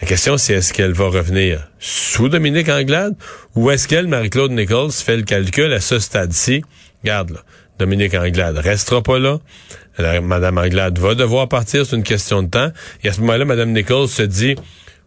La 0.00 0.06
question, 0.06 0.38
c'est 0.38 0.54
est-ce 0.54 0.72
qu'elle 0.72 0.92
va 0.92 1.08
revenir 1.08 1.68
sous 1.78 2.30
Dominique 2.30 2.70
Anglade 2.70 3.14
ou 3.54 3.70
est-ce 3.70 3.86
qu'elle, 3.86 4.06
Marie-Claude 4.06 4.52
Nichols, 4.52 4.92
fait 4.92 5.18
le 5.18 5.24
calcul 5.24 5.70
à 5.74 5.80
ce 5.80 5.98
stade-ci? 5.98 6.62
Regarde, 7.02 7.30
là, 7.30 7.40
Dominique 7.78 8.14
Anglade 8.14 8.56
restera 8.56 9.02
pas 9.02 9.18
là. 9.18 9.38
Madame 10.22 10.56
Anglade 10.56 10.98
va 10.98 11.14
devoir 11.14 11.48
partir, 11.48 11.84
c'est 11.84 11.96
une 11.96 12.02
question 12.02 12.42
de 12.42 12.48
temps. 12.48 12.72
Et 13.04 13.08
à 13.10 13.12
ce 13.12 13.20
moment-là, 13.20 13.44
Madame 13.44 13.72
Nichols 13.72 14.08
se 14.08 14.22
dit, 14.22 14.56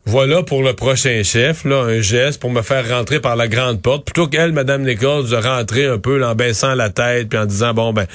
voilà 0.05 0.43
pour 0.43 0.63
le 0.63 0.73
prochain 0.73 1.23
chef, 1.23 1.63
là, 1.63 1.83
un 1.83 2.01
geste 2.01 2.41
pour 2.41 2.51
me 2.51 2.61
faire 2.61 2.89
rentrer 2.89 3.21
par 3.21 3.37
la 3.37 3.47
grande 3.47 3.81
porte, 3.81 4.03
plutôt 4.03 4.27
qu'elle, 4.27 4.51
Madame 4.51 4.83
Nichols, 4.83 5.29
de 5.29 5.35
rentrer 5.37 5.85
un 5.85 5.97
peu 5.97 6.23
en 6.25 6.35
baissant 6.35 6.75
la 6.75 6.89
tête, 6.89 7.29
puis 7.29 7.39
en 7.39 7.45
disant, 7.45 7.73
bon, 7.73 7.93
ben, 7.93 8.05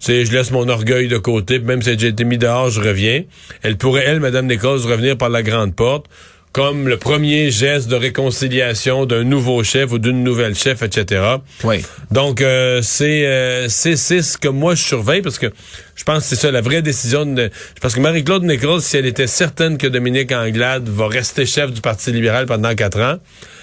je 0.00 0.32
laisse 0.32 0.50
mon 0.52 0.66
orgueil 0.70 1.06
de 1.06 1.18
côté, 1.18 1.58
même 1.58 1.82
si 1.82 1.98
j'ai 1.98 2.08
été 2.08 2.24
mis 2.24 2.38
dehors, 2.38 2.70
je 2.70 2.80
reviens. 2.80 3.24
Elle 3.62 3.76
pourrait, 3.76 4.04
elle, 4.06 4.20
Madame 4.20 4.46
Nichols, 4.46 4.80
revenir 4.86 5.18
par 5.18 5.28
la 5.28 5.42
grande 5.42 5.74
porte, 5.74 6.06
comme 6.54 6.86
le 6.86 6.96
premier 6.96 7.50
geste 7.50 7.88
de 7.88 7.96
réconciliation 7.96 9.06
d'un 9.06 9.24
nouveau 9.24 9.64
chef 9.64 9.90
ou 9.90 9.98
d'une 9.98 10.22
nouvelle 10.22 10.54
chef, 10.54 10.82
etc. 10.82 11.20
Oui. 11.64 11.84
Donc 12.12 12.40
euh, 12.40 12.80
c'est 12.80 13.26
euh, 13.26 13.68
c'est 13.68 13.96
c'est 13.96 14.22
ce 14.22 14.38
que 14.38 14.46
moi 14.46 14.76
je 14.76 14.84
surveille 14.84 15.20
parce 15.20 15.40
que 15.40 15.52
je 15.96 16.04
pense 16.04 16.22
que 16.22 16.28
c'est 16.28 16.36
ça 16.36 16.52
la 16.52 16.60
vraie 16.60 16.80
décision 16.80 17.26
de 17.26 17.50
parce 17.82 17.96
que 17.96 18.00
Marie-Claude 18.00 18.44
Nichols, 18.44 18.82
si 18.82 18.96
elle 18.96 19.06
était 19.06 19.26
certaine 19.26 19.78
que 19.78 19.88
Dominique 19.88 20.30
Anglade 20.30 20.88
va 20.88 21.08
rester 21.08 21.44
chef 21.44 21.72
du 21.72 21.80
Parti 21.80 22.12
libéral 22.12 22.46
pendant 22.46 22.72
quatre 22.76 23.00
ans, 23.00 23.16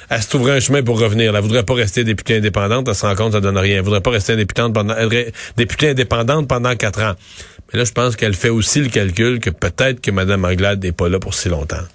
elle 0.10 0.22
se 0.22 0.28
trouverait 0.28 0.58
un 0.58 0.60
chemin 0.60 0.84
pour 0.84 1.00
revenir. 1.00 1.34
Elle 1.34 1.42
voudrait 1.42 1.64
pas 1.64 1.76
rester 1.76 2.04
députée 2.04 2.36
indépendante, 2.36 2.90
elle 2.90 2.96
se 2.96 3.06
rend 3.06 3.16
compte 3.16 3.32
ça 3.32 3.40
donne 3.40 3.58
rien. 3.58 3.78
Elle 3.78 3.86
voudrait 3.86 4.02
pas 4.02 4.12
rester 4.12 4.34
indépendante 4.34 4.74
pendant 4.74 4.96
députée 5.56 5.92
indépendante 5.92 6.50
pendant 6.50 6.76
quatre 6.76 7.02
ans. 7.02 7.14
Mais 7.72 7.80
là, 7.80 7.86
je 7.86 7.94
pense 7.94 8.18
qu'elle 8.18 8.34
fait 8.34 8.50
aussi 8.50 8.82
le 8.82 8.90
calcul 8.90 9.40
que 9.40 9.50
peut-être 9.50 10.02
que 10.02 10.12
Mme 10.12 10.44
Anglade 10.44 10.84
n'est 10.84 10.92
pas 10.92 11.08
là 11.08 11.20
pour 11.20 11.34
si 11.34 11.48
longtemps. 11.48 11.86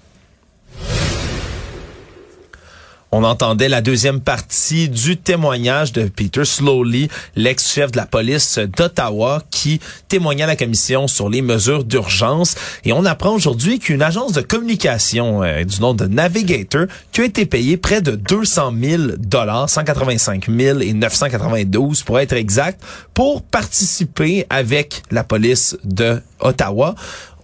On 3.13 3.23
entendait 3.23 3.69
la 3.69 3.79
deuxième 3.79 4.19
partie 4.19 4.89
du 4.89 5.15
témoignage 5.15 5.93
de 5.93 6.09
Peter 6.09 6.43
Slowly, 6.43 7.07
l'ex-chef 7.37 7.93
de 7.93 7.97
la 7.97 8.05
police 8.05 8.59
d'Ottawa, 8.59 9.41
qui 9.49 9.79
témoignait 10.09 10.43
à 10.43 10.47
la 10.47 10.57
commission 10.57 11.07
sur 11.07 11.29
les 11.29 11.41
mesures 11.41 11.85
d'urgence. 11.85 12.55
Et 12.83 12.91
on 12.91 13.05
apprend 13.05 13.33
aujourd'hui 13.33 13.79
qu'une 13.79 14.01
agence 14.01 14.33
de 14.33 14.41
communication 14.41 15.41
euh, 15.41 15.63
du 15.63 15.79
nom 15.79 15.93
de 15.93 16.05
Navigator, 16.05 16.87
qui 17.13 17.21
a 17.21 17.23
été 17.23 17.45
payée 17.45 17.77
près 17.77 18.01
de 18.01 18.11
200 18.11 18.73
000 18.77 19.03
dollars, 19.17 19.69
185 19.69 20.49
000 20.49 20.79
et 20.81 20.91
992 20.91 22.03
pour 22.03 22.19
être 22.19 22.33
exact, 22.33 22.83
pour 23.13 23.41
participer 23.41 24.45
avec 24.49 25.01
la 25.11 25.23
police 25.23 25.77
de 25.85 26.21
Ottawa 26.41 26.93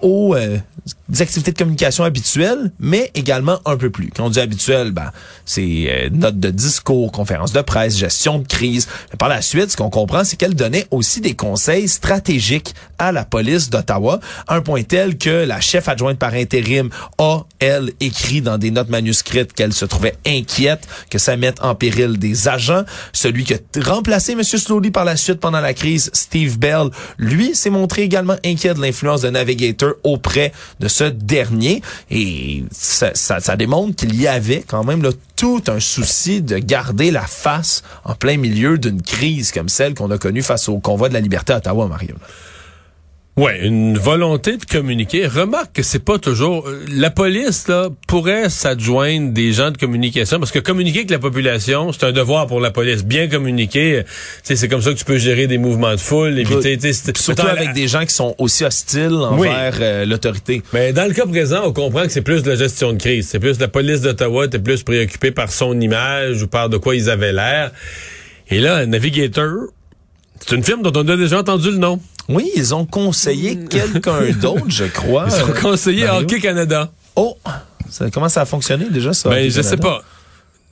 aux 0.03 0.35
euh, 0.35 0.57
activités 1.19 1.51
de 1.51 1.57
communication 1.57 2.03
habituelles, 2.03 2.71
mais 2.79 3.09
également 3.15 3.59
un 3.65 3.77
peu 3.77 3.89
plus. 3.89 4.09
Quand 4.15 4.25
on 4.25 4.29
dit 4.29 4.39
habituel, 4.39 4.91
ben, 4.91 5.11
c'est 5.45 5.85
euh, 5.87 6.09
notes 6.11 6.39
de 6.39 6.49
discours, 6.49 7.11
conférences 7.11 7.53
de 7.53 7.61
presse, 7.61 7.97
gestion 7.97 8.39
de 8.39 8.47
crise. 8.47 8.87
Par 9.17 9.29
la 9.29 9.41
suite, 9.41 9.71
ce 9.71 9.77
qu'on 9.77 9.89
comprend, 9.89 10.23
c'est 10.23 10.35
qu'elle 10.35 10.55
donnait 10.55 10.85
aussi 10.91 11.21
des 11.21 11.35
conseils 11.35 11.87
stratégiques 11.87 12.75
à 12.99 13.11
la 13.11 13.25
police 13.25 13.69
d'Ottawa, 13.69 14.19
un 14.47 14.61
point 14.61 14.83
tel 14.83 15.17
que 15.17 15.45
la 15.45 15.61
chef 15.61 15.87
adjointe 15.87 16.19
par 16.19 16.33
intérim 16.33 16.89
a, 17.17 17.41
elle, 17.59 17.91
écrit 17.99 18.41
dans 18.41 18.57
des 18.57 18.71
notes 18.71 18.89
manuscrites 18.89 19.53
qu'elle 19.53 19.73
se 19.73 19.85
trouvait 19.85 20.15
inquiète 20.25 20.87
que 21.09 21.17
ça 21.17 21.37
mette 21.37 21.61
en 21.61 21.75
péril 21.75 22.17
des 22.17 22.47
agents. 22.47 22.83
Celui 23.13 23.45
qui 23.45 23.53
a 23.53 23.57
remplacé 23.81 24.33
M. 24.33 24.43
Slowly 24.43 24.91
par 24.91 25.05
la 25.05 25.15
suite 25.15 25.39
pendant 25.39 25.61
la 25.61 25.73
crise, 25.73 26.11
Steve 26.13 26.59
Bell, 26.59 26.89
lui, 27.17 27.55
s'est 27.55 27.69
montré 27.69 28.01
également 28.01 28.35
inquiet 28.45 28.73
de 28.73 28.81
l'influence 28.81 29.21
de 29.21 29.29
Navigator 29.29 29.92
auprès 30.03 30.51
de 30.79 30.87
ce 30.87 31.03
dernier. 31.03 31.81
Et 32.09 32.63
ça, 32.71 33.11
ça, 33.13 33.39
ça 33.39 33.55
démontre 33.55 33.95
qu'il 33.95 34.19
y 34.19 34.27
avait 34.27 34.63
quand 34.65 34.83
même 34.83 35.01
là, 35.01 35.09
tout 35.35 35.63
un 35.67 35.79
souci 35.79 36.41
de 36.41 36.57
garder 36.57 37.11
la 37.11 37.25
face 37.27 37.83
en 38.05 38.15
plein 38.15 38.37
milieu 38.37 38.77
d'une 38.77 39.01
crise 39.01 39.51
comme 39.51 39.69
celle 39.69 39.93
qu'on 39.93 40.11
a 40.11 40.17
connue 40.17 40.41
face 40.41 40.69
au 40.69 40.79
convoi 40.79 41.09
de 41.09 41.13
la 41.13 41.19
liberté 41.19 41.53
à 41.53 41.57
Ottawa, 41.57 41.87
Mario. 41.87 42.15
Ouais, 43.35 43.65
une 43.65 43.97
volonté 43.97 44.57
de 44.57 44.65
communiquer. 44.65 45.25
Remarque 45.25 45.73
que 45.73 45.81
c'est 45.81 46.05
pas 46.05 46.19
toujours 46.19 46.67
euh, 46.67 46.85
la 46.91 47.09
police 47.09 47.67
là 47.67 47.89
pourrait 48.07 48.47
s'adjoindre 48.51 49.31
des 49.31 49.53
gens 49.53 49.71
de 49.71 49.77
communication 49.77 50.37
parce 50.37 50.51
que 50.51 50.59
communiquer 50.59 50.99
avec 50.99 51.09
la 51.09 51.17
population, 51.17 51.91
c'est 51.91 52.03
un 52.03 52.11
devoir 52.11 52.45
pour 52.45 52.59
la 52.59 52.69
police. 52.69 53.03
Bien 53.03 53.27
communiquer, 53.27 54.03
c'est 54.43 54.67
comme 54.67 54.83
ça 54.83 54.91
que 54.91 54.99
tu 54.99 55.05
peux 55.05 55.17
gérer 55.17 55.47
des 55.47 55.57
mouvements 55.57 55.93
de 55.93 55.99
foule, 55.99 56.37
éviter 56.37 56.77
surtout 57.15 57.47
avec 57.47 57.73
des 57.73 57.87
gens 57.87 58.05
qui 58.05 58.13
sont 58.13 58.35
aussi 58.37 58.65
hostiles 58.65 59.15
envers 59.15 59.77
euh, 59.81 60.05
l'autorité. 60.05 60.61
Mais 60.71 60.93
dans 60.93 61.07
le 61.07 61.13
cas 61.15 61.25
présent, 61.25 61.63
on 61.65 61.73
comprend 61.73 62.03
que 62.03 62.09
c'est 62.09 62.21
plus 62.21 62.43
de 62.43 62.51
la 62.51 62.55
gestion 62.55 62.93
de 62.93 62.99
crise, 62.99 63.29
c'est 63.29 63.39
plus 63.39 63.59
la 63.59 63.67
police 63.67 64.01
d'Ottawa 64.01 64.45
était 64.45 64.59
plus 64.59 64.83
préoccupée 64.83 65.31
par 65.31 65.51
son 65.51 65.81
image 65.81 66.43
ou 66.43 66.47
par 66.47 66.69
de 66.69 66.77
quoi 66.77 66.95
ils 66.95 67.09
avaient 67.09 67.33
l'air. 67.33 67.71
Et 68.49 68.59
là, 68.59 68.85
Navigator, 68.85 69.69
c'est 70.39 70.55
une 70.55 70.63
firme 70.63 70.83
dont 70.83 70.93
on 70.95 71.07
a 71.07 71.17
déjà 71.17 71.39
entendu 71.39 71.71
le 71.71 71.77
nom. 71.77 71.99
Oui, 72.29 72.51
ils 72.55 72.73
ont 72.73 72.85
conseillé 72.85 73.57
quelqu'un 73.65 74.31
d'autre, 74.41 74.65
je 74.69 74.85
crois. 74.85 75.27
Ils 75.27 75.43
ont 75.43 75.61
conseillé 75.61 76.07
Hockey 76.09 76.39
Canada. 76.39 76.91
Oh, 77.15 77.37
ça, 77.89 78.09
comment 78.09 78.29
ça 78.29 78.41
a 78.41 78.45
fonctionné 78.45 78.85
déjà 78.89 79.13
ça? 79.13 79.29
Ben, 79.29 79.49
je 79.49 79.61
sais 79.61 79.77
pas. 79.77 80.03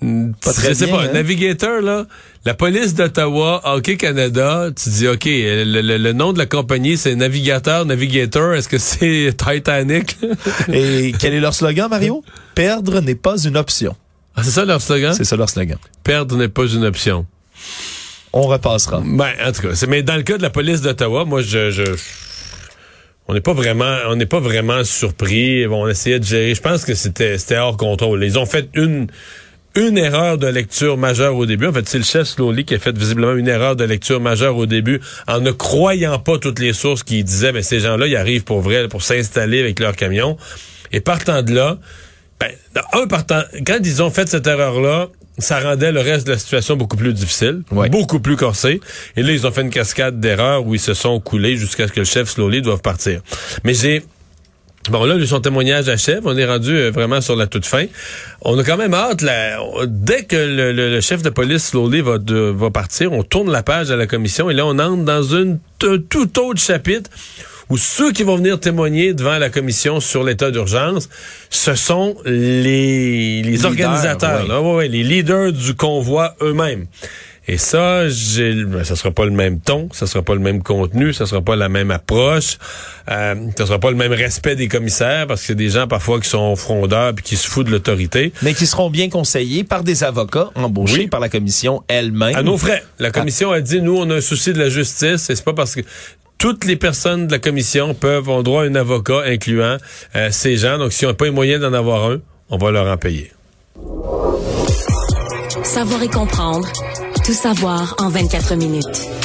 Pas 0.02 0.54
très 0.54 0.70
je 0.70 0.74
sais 0.74 0.88
pas. 0.88 1.04
Hein? 1.04 1.14
Navigator, 1.14 1.82
là, 1.82 2.08
la 2.44 2.56
police 2.56 2.96
d'Ottawa, 2.96 3.62
Hockey 3.64 3.98
Canada, 3.98 4.70
tu 4.76 4.90
dis, 4.90 5.08
OK, 5.08 5.26
le, 5.26 6.12
nom 6.12 6.34
de 6.34 6.40
la 6.40 6.48
compagnie, 6.48 6.98
c'est 6.98 7.16
Navigateur, 7.16 7.86
Navigator, 7.86 8.56
est-ce 8.56 8.68
que 8.68 8.80
c'est 8.80 9.36
Titanic? 9.38 10.18
Et 10.74 11.14
quel 11.20 11.36
est 11.36 11.40
leur 11.40 11.54
slogan, 11.54 11.88
Mario? 11.88 12.24
Perdre 12.56 13.00
n'est 13.02 13.16
pas 13.16 13.38
une 13.44 13.58
option. 13.58 13.96
Ah, 14.36 14.42
c'est 14.44 14.52
ça 14.52 14.66
leur 14.66 14.82
slogan? 14.82 15.14
C'est 15.14 15.24
ça 15.24 15.36
leur 15.36 15.50
slogan. 15.50 15.78
Perdre 16.04 16.36
n'est 16.36 16.48
pas 16.48 16.66
une 16.66 16.86
option 16.86 17.28
on 18.34 18.44
repassera. 18.44 19.02
Ben, 19.04 19.32
en 19.46 19.52
tout 19.52 19.62
cas, 19.62 19.86
mais 19.88 20.04
dans 20.04 20.16
le 20.16 20.24
cas 20.24 20.38
de 20.38 20.42
la 20.42 20.50
police 20.50 20.82
d'Ottawa, 20.82 21.26
moi, 21.26 21.42
je, 21.42 21.72
je 21.72 21.84
on 23.28 23.34
n'est 23.34 23.42
pas 23.42 23.54
vraiment, 23.54 23.96
on 24.08 24.16
n'est 24.16 24.26
pas 24.26 24.40
vraiment 24.40 24.84
surpris. 24.84 25.66
on 25.68 25.88
essayait 25.88 26.20
de 26.20 26.26
gérer. 26.26 26.56
Je 26.56 26.62
pense 26.62 26.84
que 26.86 26.94
c'était, 26.96 27.38
c'était 27.38 27.58
hors 27.58 27.78
contrôle. 27.78 28.24
Ils 28.24 28.38
ont 28.38 28.46
fait 28.46 28.68
une, 28.74 29.08
une 29.76 29.98
erreur 29.98 30.38
de 30.38 30.48
lecture 30.48 30.98
majeure 30.98 31.36
au 31.38 31.46
début. 31.46 31.68
En 31.68 31.74
fait, 31.74 31.88
c'est 31.88 31.98
le 31.98 32.04
chef 32.04 32.28
Slowly 32.28 32.66
qui 32.66 32.76
a 32.76 32.80
fait 32.80 32.98
visiblement 32.98 33.34
une 33.34 33.48
erreur 33.48 33.76
de 33.76 33.84
lecture 33.84 34.20
majeure 34.20 34.58
au 34.58 34.66
début 34.66 35.00
en 35.28 35.40
ne 35.40 35.52
croyant 35.52 36.20
pas 36.20 36.40
toutes 36.40 36.60
les 36.60 36.74
sources 36.74 37.04
qui 37.04 37.24
disaient, 37.24 37.54
mais 37.54 37.62
ces 37.62 37.80
gens-là, 37.80 38.08
ils 38.08 38.18
arrivent 38.18 38.44
pour 38.44 38.62
vrai, 38.62 38.88
pour 38.90 39.02
s'installer 39.02 39.62
avec 39.62 39.80
leur 39.80 39.96
camion. 39.96 40.36
Et 40.92 41.00
partant 41.00 41.42
de 41.42 41.54
là, 41.54 41.78
ben, 42.40 42.52
un 42.94 43.08
partant, 43.08 43.44
quand 43.66 43.78
ils 43.82 44.04
ont 44.04 44.10
fait 44.10 44.28
cette 44.28 44.48
erreur-là, 44.48 45.08
ça 45.38 45.60
rendait 45.60 45.92
le 45.92 46.02
reste 46.02 46.28
de 46.28 46.34
la 46.34 46.38
situation 46.38 46.76
beaucoup 46.76 46.98
plus 46.98 47.14
difficile, 47.14 47.62
beaucoup 47.72 48.20
plus 48.20 48.36
corsé. 48.36 48.80
Et 49.16 49.24
là, 49.24 49.32
ils 49.32 49.48
ont 49.48 49.52
fait 49.52 49.62
une 49.62 49.70
cascade 49.70 50.20
d'erreurs 50.20 50.66
où 50.66 50.76
ils 50.76 50.80
se 50.80 50.94
sont 50.94 51.20
coulés 51.20 51.58
jusqu'à 51.58 51.88
ce 51.88 51.94
que 51.94 52.02
le 52.02 52.06
chef 52.06 52.30
Slowly 52.30 52.62
doive 52.62 52.82
partir. 52.82 53.22
Mais 53.64 53.74
j'ai 53.74 54.04
Bon, 54.90 55.06
là, 55.06 55.16
son 55.28 55.42
témoignage 55.42 55.90
achève. 55.90 56.24
On 56.26 56.36
est 56.36 56.46
rendu 56.46 56.72
euh, 56.72 56.90
vraiment 56.90 57.22
sur 57.22 57.36
la 57.36 57.46
toute 57.46 57.68
fin. 57.68 57.86
On 58.42 58.58
a 58.58 58.64
quand 58.64 58.78
même 58.78 58.96
hâte, 58.96 59.22
là, 59.22 59.60
dès 59.86 60.24
que 60.24 60.36
le, 60.36 61.00
chef 61.02 61.22
de 61.22 61.30
police 61.30 61.68
Slowly 61.68 62.02
va, 62.02 62.18
va 62.18 62.72
partir, 62.72 63.12
on 63.12 63.22
tourne 63.22 63.52
la 63.52 63.62
page 63.62 63.92
à 63.92 63.96
la 63.96 64.08
commission 64.08 64.50
et 64.50 64.56
là, 64.56 64.66
on 64.66 64.80
entre 64.80 65.04
dans 65.04 65.22
une 65.22 65.60
tout 65.80 66.40
autre 66.40 66.60
chapitre 66.60 67.12
où 67.72 67.78
ceux 67.78 68.12
qui 68.12 68.24
vont 68.24 68.36
venir 68.36 68.60
témoigner 68.60 69.14
devant 69.14 69.38
la 69.38 69.50
commission 69.50 70.02
sur 70.02 70.26
l'état 70.26 70.52
d'urgence, 70.52 71.08
ce 71.50 71.74
sont 71.74 72.18
les, 72.26 73.42
les 73.44 73.66
organisateurs, 73.66 74.46
les 74.82 75.04
leaders 75.04 75.54
du 75.54 75.74
convoi 75.74 76.36
eux-mêmes. 76.42 76.88
Et 77.48 77.58
ça, 77.58 78.08
j'ai, 78.08 78.66
ben, 78.66 78.84
ça 78.84 78.96
sera 78.96 79.10
pas 79.12 79.26
le 79.26 79.32
même 79.32 79.60
ton, 79.60 79.90
ça 79.94 80.06
sera 80.06 80.22
pas 80.22 80.36
le 80.36 80.42
même 80.42 80.62
contenu, 80.62 81.12
ça 81.12 81.26
sera 81.26 81.42
pas 81.42 81.56
la 81.56 81.70
même 81.70 81.90
approche, 81.90 82.60
euh, 83.10 83.36
ça 83.58 83.66
sera 83.66 83.80
pas 83.80 83.90
le 83.90 83.96
même 83.96 84.12
respect 84.12 84.56
des 84.56 84.68
commissaires 84.68 85.26
parce 85.26 85.42
que 85.42 85.48
c'est 85.48 85.56
des 85.56 85.70
gens 85.70 85.88
parfois 85.88 86.20
qui 86.20 86.30
sont 86.30 86.56
frondeurs 86.56 87.16
puis 87.16 87.24
qui 87.24 87.38
se 87.38 87.48
foutent 87.48 87.66
de 87.66 87.72
l'autorité. 87.72 88.32
Mais 88.44 88.54
qui 88.54 88.68
seront 88.68 88.90
bien 88.92 89.10
conseillés 89.10 89.64
par 89.64 89.84
des 89.84 90.04
avocats 90.04 90.50
embauchés 90.56 91.08
par 91.08 91.20
la 91.20 91.30
commission 91.30 91.84
elle-même. 91.88 92.36
À 92.36 92.44
nos 92.44 92.58
frais. 92.58 92.84
La 93.00 93.12
commission 93.12 93.52
a 93.52 93.60
dit 93.60 93.82
nous 93.82 93.98
on 93.98 94.10
a 94.12 94.18
un 94.18 94.22
souci 94.22 94.54
de 94.54 94.60
la 94.60 94.70
justice 94.70 95.30
et 95.30 95.36
c'est 95.36 95.44
pas 95.46 95.54
parce 95.54 95.74
que 95.74 95.82
toutes 96.42 96.66
les 96.66 96.76
personnes 96.76 97.28
de 97.28 97.32
la 97.32 97.38
commission 97.38 97.94
peuvent 97.94 98.28
ont 98.28 98.42
droit 98.42 98.64
à 98.64 98.66
un 98.66 98.74
avocat 98.74 99.22
incluant 99.28 99.78
euh, 100.16 100.30
ces 100.32 100.58
gens. 100.58 100.80
Donc, 100.80 100.92
si 100.92 101.06
on 101.06 101.10
n'a 101.10 101.14
pas 101.14 101.26
les 101.26 101.32
moyens 101.32 101.62
d'en 101.62 101.72
avoir 101.72 102.10
un, 102.10 102.20
on 102.50 102.58
va 102.58 102.72
leur 102.72 102.92
en 102.92 102.98
payer. 102.98 103.32
Savoir 105.64 106.02
et 106.02 106.08
comprendre. 106.08 106.68
Tout 107.24 107.34
savoir 107.34 107.94
en 108.00 108.10
24 108.10 108.56
minutes. 108.56 109.21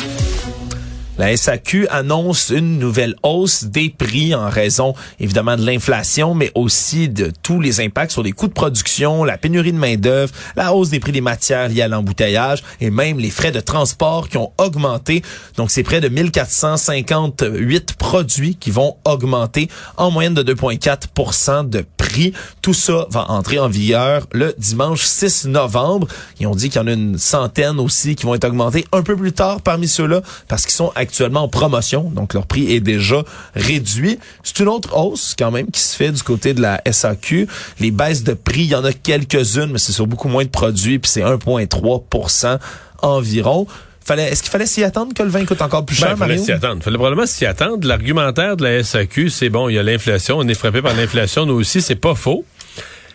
La 1.18 1.35
SAQ 1.35 1.88
annonce 1.88 2.50
une 2.50 2.78
nouvelle 2.78 3.14
hausse 3.23 3.64
des 3.64 3.88
prix 3.88 4.35
en 4.35 4.50
raison 4.50 4.94
évidemment 5.18 5.56
de 5.56 5.64
l'inflation, 5.64 6.35
mais 6.35 6.52
aussi 6.54 7.08
de 7.08 7.32
tous 7.42 7.58
les 7.58 7.80
impacts 7.80 8.12
sur 8.12 8.23
les 8.23 8.32
coûts 8.32 8.49
de 8.49 8.52
production, 8.52 9.25
la 9.25 9.38
pénurie 9.38 9.73
de 9.73 9.78
main-d'œuvre, 9.78 10.32
la 10.56 10.75
hausse 10.75 10.90
des 10.90 11.00
prix 11.00 11.12
des 11.12 11.23
matières 11.23 11.68
liées 11.68 11.80
à 11.80 11.88
l'embouteillage 11.88 12.62
et 12.82 12.90
même 12.90 13.18
les 13.18 13.30
frais 13.30 13.50
de 13.50 13.61
transport 13.61 14.28
qui 14.28 14.37
ont 14.37 14.52
augmenté. 14.58 15.23
Donc 15.56 15.70
c'est 15.70 15.82
près 15.82 16.02
de 16.02 16.08
1458 16.08 17.94
produits 17.94 18.56
qui 18.56 18.70
vont 18.70 18.96
augmenter 19.06 19.70
en 19.96 20.11
moyenne 20.11 20.35
de 20.35 20.42
2,4% 20.42 21.68
de 21.70 21.85
prix. 21.96 22.35
Tout 22.61 22.75
ça 22.75 23.06
va 23.11 23.30
entrer 23.30 23.58
en 23.58 23.68
vigueur 23.68 24.26
le 24.32 24.54
dimanche 24.58 25.04
6 25.04 25.46
novembre. 25.46 26.08
Et 26.40 26.46
on 26.46 26.54
dit 26.54 26.68
qu'il 26.68 26.80
y 26.80 26.85
en 26.85 26.88
a 26.88 26.92
une 26.92 27.16
centaine 27.16 27.80
aussi 27.80 28.16
qui 28.16 28.26
vont 28.26 28.35
être 28.35 28.46
augmentés 28.46 28.85
un 28.92 29.02
peu 29.02 29.16
plus 29.16 29.32
tard 29.32 29.62
parmi 29.62 29.88
ceux-là 29.88 30.20
parce 30.49 30.62
qu'ils 30.62 30.75
sont 30.75 30.92
actuellement 31.07 31.43
en 31.43 31.49
promotion, 31.49 32.11
donc 32.11 32.35
leur 32.35 32.47
prix 32.47 32.73
est 32.73 32.81
déjà 32.81 33.23
réduit. 33.55 34.19
C'est 34.43 34.59
une 34.59 34.69
autre 34.69 34.97
hausse 34.97 35.35
quand 35.39 35.53
même 35.53 35.71
qui 35.71 35.81
se 35.81 35.97
fait 35.97 36.11
du 36.11 36.23
côté 36.23 36.53
de 36.53 36.61
la 36.61 36.83
SAQ. 36.91 37.47
Les 37.81 37.93
baisses 37.93 38.25
de 38.25 38.35
prix, 38.35 38.63
il 38.63 38.71
y 38.71 38.75
en 38.75 38.85
a 38.85 38.93
quelques-unes, 38.93 39.71
mais 39.73 39.79
c'est 39.79 39.93
sur 39.93 40.07
beaucoup 40.07 40.29
moins 40.29 40.45
de 40.45 40.51
produits, 40.51 40.99
puis 40.99 41.11
c'est 41.11 41.23
1,3% 41.23 42.59
environ. 43.03 43.67
Fallait, 44.05 44.31
est-ce 44.31 44.43
qu'il 44.43 44.53
fallait 44.53 44.67
s'y 44.67 44.85
attendre 44.85 45.15
que 45.15 45.23
le 45.23 45.31
vin 45.31 45.45
coûte 45.45 45.63
encore 45.63 45.85
plus 45.85 46.01
ben, 46.01 46.09
cher, 46.09 46.17
ben, 46.17 46.27
Il 46.27 46.29
fallait 46.29 46.45
s'y 46.45 46.53
attendre. 46.53 46.83
fallait 46.83 46.97
probablement 46.97 47.27
s'y 47.27 47.47
attendre. 47.47 47.87
L'argumentaire 47.87 48.57
de 48.57 48.65
la 48.65 48.83
SAQ, 48.83 49.31
c'est 49.31 49.49
bon, 49.49 49.69
il 49.69 49.75
y 49.75 49.79
a 49.79 49.83
l'inflation, 49.83 50.39
on 50.39 50.47
est 50.49 50.55
frappé 50.55 50.83
par 50.83 50.95
l'inflation, 50.95 51.47
nous 51.47 51.55
aussi, 51.55 51.83
c'est 51.83 51.97
pas 51.97 52.15
faux. 52.15 52.45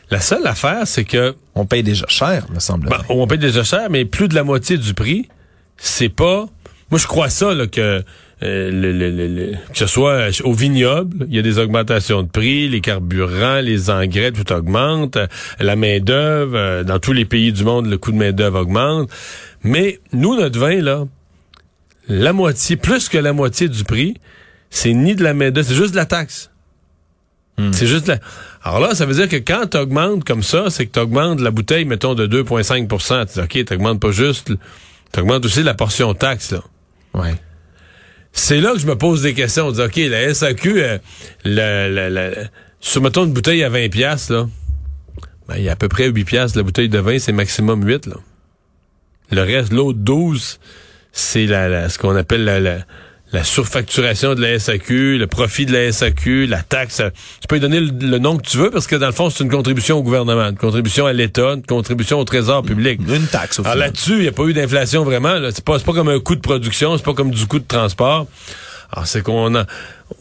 La 0.09 0.19
seule 0.19 0.45
affaire, 0.45 0.85
c'est 0.85 1.05
que... 1.05 1.35
On 1.55 1.65
paye 1.65 1.83
déjà 1.83 2.05
cher, 2.09 2.45
me 2.53 2.59
semble. 2.59 2.89
Ben, 2.89 2.99
on 3.09 3.25
paye 3.27 3.37
déjà 3.37 3.63
cher, 3.63 3.87
mais 3.89 4.03
plus 4.03 4.27
de 4.27 4.35
la 4.35 4.43
moitié 4.43 4.77
du 4.77 4.93
prix, 4.93 5.29
c'est 5.77 6.09
pas 6.09 6.47
moi, 6.91 6.99
je 6.99 7.07
crois 7.07 7.29
ça, 7.29 7.53
là, 7.53 7.67
que 7.67 8.03
euh, 8.43 8.69
le, 8.73 9.55
que 9.71 9.77
ce 9.77 9.87
soit 9.87 10.27
au 10.43 10.51
vignoble, 10.51 11.25
il 11.29 11.35
y 11.35 11.39
a 11.39 11.41
des 11.41 11.57
augmentations 11.57 12.21
de 12.23 12.27
prix, 12.27 12.67
les 12.67 12.81
carburants, 12.81 13.61
les 13.61 13.89
engrais, 13.89 14.31
tout 14.31 14.51
augmente, 14.51 15.17
la 15.59 15.75
main-d'œuvre, 15.77 16.57
euh, 16.57 16.83
dans 16.83 16.99
tous 16.99 17.13
les 17.13 17.23
pays 17.23 17.53
du 17.53 17.63
monde, 17.63 17.85
le 17.85 17.97
coût 17.97 18.11
de 18.11 18.17
main-d'œuvre 18.17 18.59
augmente. 18.59 19.09
Mais 19.63 19.99
nous, 20.11 20.35
notre 20.35 20.59
vin, 20.59 20.81
là, 20.81 21.05
la 22.09 22.33
moitié, 22.33 22.75
plus 22.75 23.07
que 23.07 23.17
la 23.17 23.31
moitié 23.31 23.69
du 23.69 23.85
prix, 23.85 24.15
c'est 24.69 24.93
ni 24.93 25.15
de 25.15 25.23
la 25.23 25.33
main-d'œuvre, 25.33 25.67
c'est 25.67 25.75
juste 25.75 25.91
de 25.91 25.97
la 25.97 26.05
taxe. 26.05 26.49
Hmm. 27.57 27.71
C'est 27.71 27.87
juste 27.87 28.07
la... 28.07 28.17
Alors 28.63 28.79
là, 28.81 28.95
ça 28.95 29.05
veut 29.05 29.13
dire 29.13 29.29
que 29.29 29.37
quand 29.37 29.67
tu 29.71 29.77
augmentes 29.77 30.25
comme 30.25 30.43
ça, 30.43 30.65
c'est 30.69 30.87
que 30.87 30.91
tu 30.91 30.99
augmentes 30.99 31.39
la 31.39 31.51
bouteille, 31.51 31.85
mettons, 31.85 32.15
de 32.15 32.27
2,5 32.27 33.27
Tu 33.27 33.33
dis, 33.33 33.39
OK, 33.39 33.65
tu 33.65 33.97
pas 33.99 34.11
juste, 34.11 34.51
tu 35.13 35.19
augmentes 35.21 35.45
aussi 35.45 35.63
la 35.63 35.73
portion 35.73 36.13
taxe, 36.15 36.51
là. 36.51 36.61
Ouais. 37.13 37.35
C'est 38.33 38.61
là 38.61 38.73
que 38.73 38.79
je 38.79 38.87
me 38.87 38.95
pose 38.95 39.21
des 39.23 39.33
questions. 39.33 39.67
On 39.67 39.71
dit, 39.71 39.81
OK, 39.81 39.97
la 39.97 40.33
SAQ, 40.33 40.81
euh, 40.81 40.97
le, 41.43 42.47
sur, 42.79 43.01
mettons, 43.01 43.25
une 43.25 43.33
bouteille 43.33 43.63
à 43.63 43.69
20 43.69 43.89
pièces 43.89 44.29
là, 44.29 44.47
ben, 45.47 45.55
il 45.57 45.63
y 45.63 45.69
a 45.69 45.73
à 45.73 45.75
peu 45.75 45.89
près 45.89 46.07
8 46.07 46.23
piastres. 46.23 46.57
La 46.57 46.63
bouteille 46.63 46.89
de 46.89 46.99
vin, 46.99 47.19
c'est 47.19 47.33
maximum 47.33 47.85
8, 47.85 48.05
là. 48.07 48.15
Le 49.31 49.41
reste, 49.43 49.71
l'autre 49.71 49.99
12, 49.99 50.59
c'est 51.11 51.45
la, 51.45 51.89
ce 51.89 51.97
qu'on 51.97 52.15
appelle 52.15 52.43
la, 52.43 52.85
la 53.33 53.43
surfacturation 53.43 54.35
de 54.35 54.41
la 54.41 54.59
SAQ, 54.59 55.17
le 55.17 55.27
profit 55.27 55.65
de 55.65 55.73
la 55.73 55.91
SAQ, 55.91 56.47
la 56.47 56.61
taxe. 56.61 57.01
Tu 57.41 57.47
peux 57.47 57.55
lui 57.55 57.61
donner 57.61 57.79
le, 57.79 58.17
nom 58.17 58.37
que 58.37 58.47
tu 58.47 58.57
veux 58.57 58.69
parce 58.69 58.87
que 58.87 58.95
dans 58.95 59.07
le 59.07 59.13
fond, 59.13 59.29
c'est 59.29 59.43
une 59.43 59.49
contribution 59.49 59.97
au 59.97 60.03
gouvernement, 60.03 60.49
une 60.49 60.57
contribution 60.57 61.05
à 61.05 61.13
l'État, 61.13 61.53
une 61.53 61.65
contribution 61.65 62.19
au 62.19 62.25
trésor 62.25 62.63
public. 62.63 62.99
Une 63.07 63.27
taxe 63.27 63.59
au 63.59 63.63
Alors 63.63 63.75
là-dessus, 63.75 64.15
il 64.15 64.21
n'y 64.21 64.27
a 64.27 64.33
pas 64.33 64.43
eu 64.43 64.53
d'inflation 64.53 65.03
vraiment. 65.03 65.35
C'est 65.53 65.63
pas, 65.63 65.79
pas 65.79 65.93
comme 65.93 66.09
un 66.09 66.19
coût 66.19 66.35
de 66.35 66.41
production, 66.41 66.97
c'est 66.97 67.05
pas 67.05 67.13
comme 67.13 67.31
du 67.31 67.45
coût 67.45 67.59
de 67.59 67.67
transport. 67.67 68.27
Alors 68.91 69.07
c'est 69.07 69.21
qu'on 69.21 69.55
a 69.55 69.65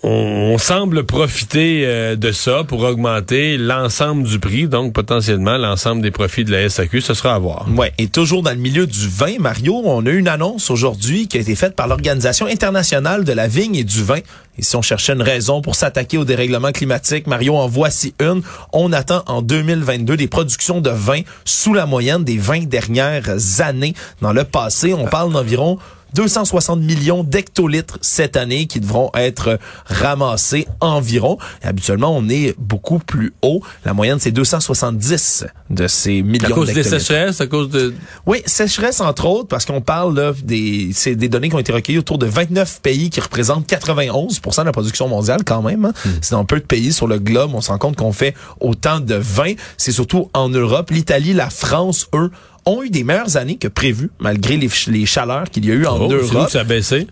on, 0.03 0.57
semble 0.59 1.05
profiter 1.05 1.83
euh, 1.85 2.17
de 2.17 2.33
ça 2.33 2.65
pour 2.65 2.83
augmenter 2.83 3.57
l'ensemble 3.57 4.23
du 4.23 4.39
prix, 4.39 4.69
donc 4.69 4.93
potentiellement 4.93 5.57
l'ensemble 5.57 6.03
des 6.03 6.11
profits 6.11 6.45
de 6.45 6.53
la 6.53 6.69
SAQ, 6.69 7.00
ce 7.00 7.15
sera 7.15 7.35
à 7.35 7.39
voir. 7.39 7.67
Ouais, 7.77 7.93
et 7.99 8.09
toujours 8.09 8.43
dans 8.43 8.50
le 8.50 8.57
milieu 8.57 8.87
du 8.87 9.09
vin, 9.09 9.37
Mario, 9.39 9.81
on 9.85 10.05
a 10.07 10.11
une 10.11 10.29
annonce 10.29 10.71
aujourd'hui 10.71 11.29
qui 11.29 11.39
a 11.39 11.41
été 11.41 11.55
faite 11.55 11.77
par 11.77 11.89
l'Organisation 11.89 12.47
internationale 12.47 13.25
de 13.25 13.33
la 13.33 13.49
vigne 13.49 13.77
et 13.77 13.85
du 13.85 14.03
vin. 14.03 14.19
Et 14.59 14.62
si 14.62 14.77
on 14.77 14.83
cherchait 14.83 15.12
une 15.12 15.23
raison 15.23 15.62
pour 15.62 15.75
s'attaquer 15.75 16.19
au 16.19 16.25
dérèglement 16.25 16.73
climatique, 16.73 17.27
Mario 17.27 17.57
en 17.57 17.67
voici 17.67 18.15
une. 18.21 18.43
On 18.73 18.93
attend 18.93 19.23
en 19.27 19.43
2022 19.43 20.17
des 20.17 20.29
productions 20.29 20.81
de 20.81 20.91
vin 20.91 21.23
sous 21.45 21.75
la 21.75 21.87
moyenne 21.87 22.25
des 22.25 22.37
20 22.37 22.69
dernières 22.69 23.31
années. 23.61 23.95
Dans 24.21 24.33
le 24.33 24.45
passé, 24.45 24.93
on 24.93 25.07
parle 25.07 25.33
d'environ 25.33 25.79
260 26.14 26.81
millions 26.81 27.25
d'hectolitres 27.25 27.99
cette 28.00 28.37
année 28.37 28.67
qui 28.67 28.81
devront 28.81 29.11
être 29.14 29.59
ramassés 29.87 30.67
environ. 30.81 31.38
Et 31.62 31.67
habituellement, 31.67 32.14
on 32.17 32.29
est 32.29 32.55
beaucoup 32.59 32.99
plus 32.99 33.33
haut. 33.43 33.62
La 33.85 33.95
moyenne, 33.95 34.19
c'est 34.21 34.31
270 34.31 35.47
de 35.71 35.87
ces 35.87 36.23
millions 36.23 36.49
À 36.49 36.52
cause 36.52 36.73
des 36.73 36.83
sécheresses, 36.83 37.40
à 37.40 37.47
cause 37.47 37.69
de... 37.71 37.95
Oui, 38.26 38.43
sécheresse 38.47 39.00
entre 39.00 39.26
autres, 39.26 39.49
parce 39.49 39.64
qu'on 39.64 39.81
parle 39.81 40.17
là, 40.17 40.33
des, 40.43 40.90
c'est 40.93 41.14
des 41.14 41.29
données 41.29 41.49
qui 41.49 41.55
ont 41.55 41.61
été 41.61 41.73
recueillies 41.73 41.99
autour 41.99 42.19
de 42.19 42.26
29 42.26 42.81
pays 42.83 43.11
qui 43.11 43.21
représentent 43.21 43.69
91% 43.69 44.61
de 44.61 44.64
la 44.64 44.73
production 44.73 45.09
mondiale 45.09 45.43
quand 45.45 45.62
même. 45.62 45.85
Hein. 45.85 45.93
Hmm. 46.05 46.11
C'est 46.21 46.33
dans 46.33 46.45
peu 46.45 46.59
de 46.59 46.64
pays 46.64 46.93
sur 46.93 47.07
le 47.07 47.19
globe, 47.19 47.52
on 47.55 47.61
se 47.61 47.71
rend 47.71 47.79
compte 47.79 47.97
qu'on 47.97 48.12
fait 48.12 48.35
autant 48.61 49.00
de 49.00 49.14
vin. 49.14 49.55
C'est 49.76 49.93
surtout 49.93 50.31
en 50.35 50.49
Europe. 50.49 50.90
L'Italie, 50.90 51.33
la 51.33 51.50
France, 51.50 52.09
eux, 52.14 52.31
ont 52.67 52.83
eu 52.83 52.90
des 52.90 53.05
meilleures 53.05 53.37
années 53.37 53.57
que 53.57 53.69
prévu, 53.69 54.11
malgré 54.19 54.57
les, 54.57 54.69
les 54.88 55.07
chaleurs 55.07 55.50
qu'il 55.50 55.64
y 55.64 55.71
a 55.71 55.75
eu 55.75 55.87
en 55.87 55.99
oh, 55.99 56.12
Europe. 56.12 56.50
ça 56.50 56.61
a 56.61 56.64
baissé? 56.64 57.07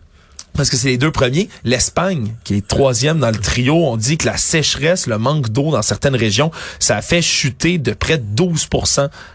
parce 0.58 0.70
que 0.70 0.76
c'est 0.76 0.88
les 0.88 0.98
deux 0.98 1.12
premiers. 1.12 1.48
L'Espagne, 1.62 2.34
qui 2.42 2.56
est 2.56 2.66
troisième 2.66 3.20
dans 3.20 3.30
le 3.30 3.36
trio, 3.36 3.76
on 3.76 3.96
dit 3.96 4.18
que 4.18 4.26
la 4.26 4.36
sécheresse, 4.36 5.06
le 5.06 5.16
manque 5.16 5.50
d'eau 5.50 5.70
dans 5.70 5.82
certaines 5.82 6.16
régions, 6.16 6.50
ça 6.80 6.96
a 6.96 7.02
fait 7.02 7.22
chuter 7.22 7.78
de 7.78 7.92
près 7.92 8.18
de 8.18 8.24
12 8.24 8.68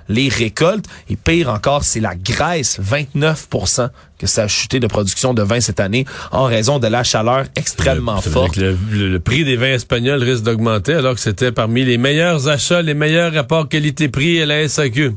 les 0.10 0.28
récoltes. 0.28 0.84
Et 1.10 1.16
pire 1.16 1.48
encore, 1.48 1.86
c'est 1.86 2.02
la 2.02 2.16
Grèce, 2.16 2.78
29% 2.82 3.90
que 4.20 4.28
ça 4.28 4.44
a 4.44 4.48
chuté 4.50 4.82
de 4.82 4.88
production 4.88 5.34
de 5.34 5.42
vin 5.42 5.62
cette 5.62 5.80
année 5.80 6.06
en 6.32 6.44
raison 6.44 6.78
de 6.78 6.88
la 6.88 7.06
chaleur 7.06 7.46
extrêmement 7.56 8.20
forte. 8.20 8.58
Le, 8.58 8.78
le, 8.92 9.20
prix 9.20 9.46
des 9.46 9.56
vins 9.56 9.74
espagnols 9.74 10.22
risque 10.22 10.44
d'augmenter 10.44 10.94
alors 10.94 11.16
que 11.16 11.22
c'était 11.22 11.54
parmi 11.54 11.86
les 11.86 11.98
meilleurs 11.98 12.50
achats, 12.50 12.82
les 12.82 12.94
meilleurs 12.94 13.34
rapports 13.34 13.70
qualité-prix 13.70 14.42
à 14.42 14.46
la 14.46 14.68
SAQ. 14.68 15.14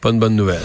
Pas 0.00 0.10
une 0.10 0.20
bonne 0.20 0.36
nouvelle. 0.36 0.62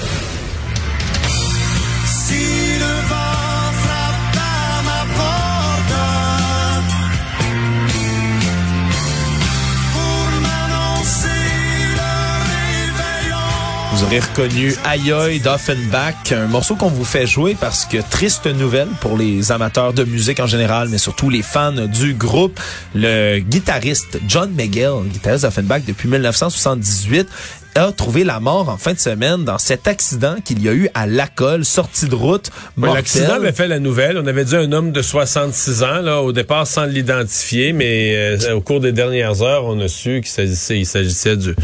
Vous 13.94 14.04
aurez 14.04 14.20
reconnu 14.20 14.74
Ayoy 14.86 15.40
d'Offenbach, 15.40 16.32
un 16.32 16.48
morceau 16.48 16.76
qu'on 16.76 16.90
vous 16.90 17.06
fait 17.06 17.26
jouer 17.26 17.56
parce 17.60 17.86
que 17.86 17.98
triste 18.10 18.46
nouvelle 18.48 18.90
pour 19.02 19.18
les 19.18 19.52
amateurs 19.52 19.94
de 19.94 20.04
musique 20.04 20.40
en 20.40 20.48
général, 20.48 20.90
mais 20.90 20.98
surtout 20.98 21.30
les 21.30 21.42
fans 21.42 21.72
du 21.72 22.14
groupe. 22.14 22.60
Le 22.94 23.40
guitariste 23.40 24.20
John 24.28 24.52
McGill, 24.52 25.10
guitariste 25.12 25.44
d'Offenbach 25.44 25.82
depuis 25.88 26.10
1978, 26.10 27.28
a 27.76 27.92
trouvé 27.92 28.24
la 28.24 28.40
mort 28.40 28.70
en 28.70 28.78
fin 28.78 28.94
de 28.94 29.00
semaine 29.00 29.44
dans 29.44 29.58
cet 29.58 29.88
accident 29.88 30.36
qu'il 30.44 30.62
y 30.62 30.70
a 30.70 30.74
eu 30.74 30.90
à 30.94 31.08
Lacolle, 31.08 31.66
sortie 31.66 32.08
de 32.08 32.16
route. 32.16 32.52
L'accident 32.78 33.34
avait 33.34 33.52
fait 33.52 33.68
la 33.68 33.80
nouvelle. 33.80 34.18
On 34.18 34.28
avait 34.28 34.46
dit 34.46 34.56
un 34.56 34.72
homme 34.72 34.92
de 34.92 35.02
66 35.02 35.84
ans, 35.84 36.02
là, 36.02 36.22
au 36.22 36.32
départ 36.32 36.68
sans 36.68 36.86
l'identifier, 36.86 37.74
mais 37.74 38.16
euh, 38.16 38.56
au 38.56 38.62
cours 38.62 38.80
des 38.80 38.92
dernières 38.92 39.42
heures, 39.42 39.66
on 39.66 39.80
a 39.80 39.88
su 39.88 40.22
qu'il 40.22 40.32
s'agissait, 40.32 40.80
il 40.80 40.86
s'agissait 40.86 41.38
du, 41.38 41.56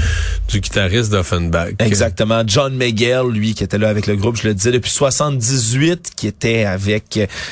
du 0.48 0.60
guitariste 0.60 1.12
d'Offenbach. 1.12 1.74
Exactement. 1.80 2.44
John 2.46 2.75
Miguel, 2.75 3.28
lui, 3.28 3.54
qui 3.54 3.63
était 3.63 3.78
là 3.78 3.89
avec 3.89 4.08
le 4.08 4.16
groupe, 4.16 4.38
je 4.38 4.48
le 4.48 4.54
disais, 4.54 4.72
depuis 4.72 4.92
78, 4.92 6.12
qui 6.16 6.28
était 6.28 6.66
avec, 6.66 7.10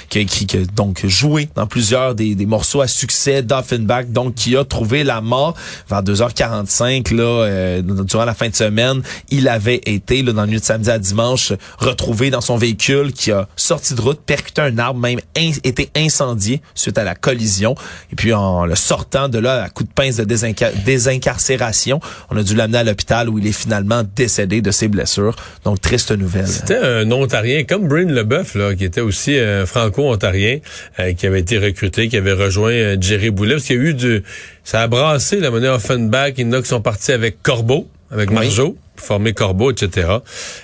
qui, 0.10 0.26
qui, 0.26 0.46
qui 0.46 0.58
donc 0.76 1.06
joué 1.06 1.50
dans 1.56 1.68
plusieurs 1.68 2.16
des, 2.16 2.36
des 2.36 2.46
morceaux 2.46 2.82
à 2.82 2.88
succès 2.88 3.44
d'Offenbach, 3.44 4.08
donc 4.08 4.36
qui 4.36 4.56
a 4.58 4.64
trouvé 4.64 5.04
la 5.04 5.22
mort 5.22 5.54
vers 5.90 6.04
2h45, 6.04 7.14
là, 7.14 7.24
euh, 7.24 7.82
durant 7.82 8.26
la 8.26 8.34
fin 8.34 8.47
semaine, 8.56 9.02
il 9.30 9.48
avait 9.48 9.82
été, 9.86 10.24
là, 10.24 10.34
dans 10.34 10.42
la 10.42 10.48
nuit 10.48 10.60
de 10.60 10.64
samedi 10.64 10.90
à 10.90 11.00
dimanche, 11.00 11.54
retrouvé 11.78 12.30
dans 12.30 12.42
son 12.42 12.58
véhicule 12.58 13.12
qui 13.14 13.32
a 13.32 13.48
sorti 13.56 13.94
de 13.94 14.02
route, 14.02 14.20
percuté 14.22 14.62
un 14.62 14.78
arbre, 14.78 15.00
même 15.00 15.20
été 15.36 15.90
incendié 15.96 16.62
suite 16.76 16.98
à 16.98 17.04
la 17.04 17.16
collision. 17.16 17.76
Et 18.12 18.16
puis, 18.16 18.34
en 18.34 18.66
le 18.66 18.76
sortant 18.76 19.30
de 19.30 19.40
là, 19.40 19.64
à 19.64 19.70
coup 19.70 19.84
de 19.84 19.92
pince 19.94 20.18
de 20.18 20.24
désincarcération, 20.24 22.00
on 22.30 22.38
a 22.38 22.44
dû 22.44 22.56
l'amener 22.56 22.80
à 22.80 22.84
l'hôpital 22.84 23.30
où 23.30 23.40
il 23.40 23.48
est 23.48 23.52
finalement 23.52 24.04
décédé 24.16 24.62
de 24.62 24.72
ses 24.72 24.88
blessures. 24.88 25.36
Donc, 25.64 25.82
triste 25.82 26.12
nouvelle. 26.12 26.48
C'était 26.48 26.78
un 26.78 27.12
Ontarien, 27.12 27.64
comme 27.64 27.88
Bryn 27.88 28.12
Leboeuf, 28.12 28.56
là, 28.56 28.76
qui 28.76 28.86
était 28.86 29.02
aussi 29.02 29.38
un 29.38 29.66
franco-ontarien, 29.66 30.60
euh, 31.00 31.14
qui 31.14 31.26
avait 31.28 31.40
été 31.40 31.58
recruté, 31.58 32.08
qui 32.08 32.18
avait 32.18 32.34
rejoint 32.34 32.72
euh, 32.72 32.98
Jerry 33.00 33.32
Boulet, 33.32 33.56
parce 33.56 33.66
qu'il 33.66 33.78
y 33.78 33.80
a 33.80 33.84
eu 33.84 33.94
du... 33.94 34.24
Ça 34.64 34.82
a 34.82 34.88
brassé 34.88 35.40
la 35.40 35.50
monnaie 35.50 35.70
Offenbach. 35.70 36.34
Il 36.38 36.46
y 36.46 36.50
en 36.50 36.54
a 36.54 36.62
qui 36.62 36.68
sont 36.68 36.82
partis 36.82 37.14
avec 37.14 37.42
Corbeau 37.42 37.88
avec 38.12 38.32
Marjo, 38.32 38.78
formé 38.96 39.34
Corbeau, 39.34 39.72
etc. 39.72 40.18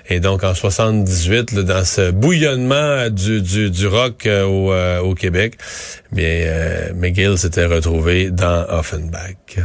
Et 0.10 0.20
donc 0.20 0.44
en 0.44 0.54
78, 0.54 1.56
dans 1.56 1.86
ce 1.86 2.12
bouillonnement 2.12 3.10
du, 3.10 3.42
du, 3.42 3.70
du 3.70 3.88
rock 3.88 4.26
euh, 4.26 4.46
au, 4.46 4.72
euh, 4.72 5.00
au, 5.00 5.14
Québec, 5.14 5.58
bien 6.12 6.26
euh, 6.28 6.94
McGill 6.96 7.38
s'était 7.38 7.66
retrouvé 7.66 8.32
dans 8.32 8.66
Offenbach. 8.70 9.60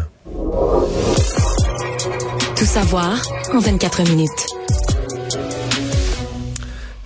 Tout 2.57 2.64
savoir 2.64 3.23
en 3.53 3.59
24 3.61 4.03
minutes. 4.11 4.58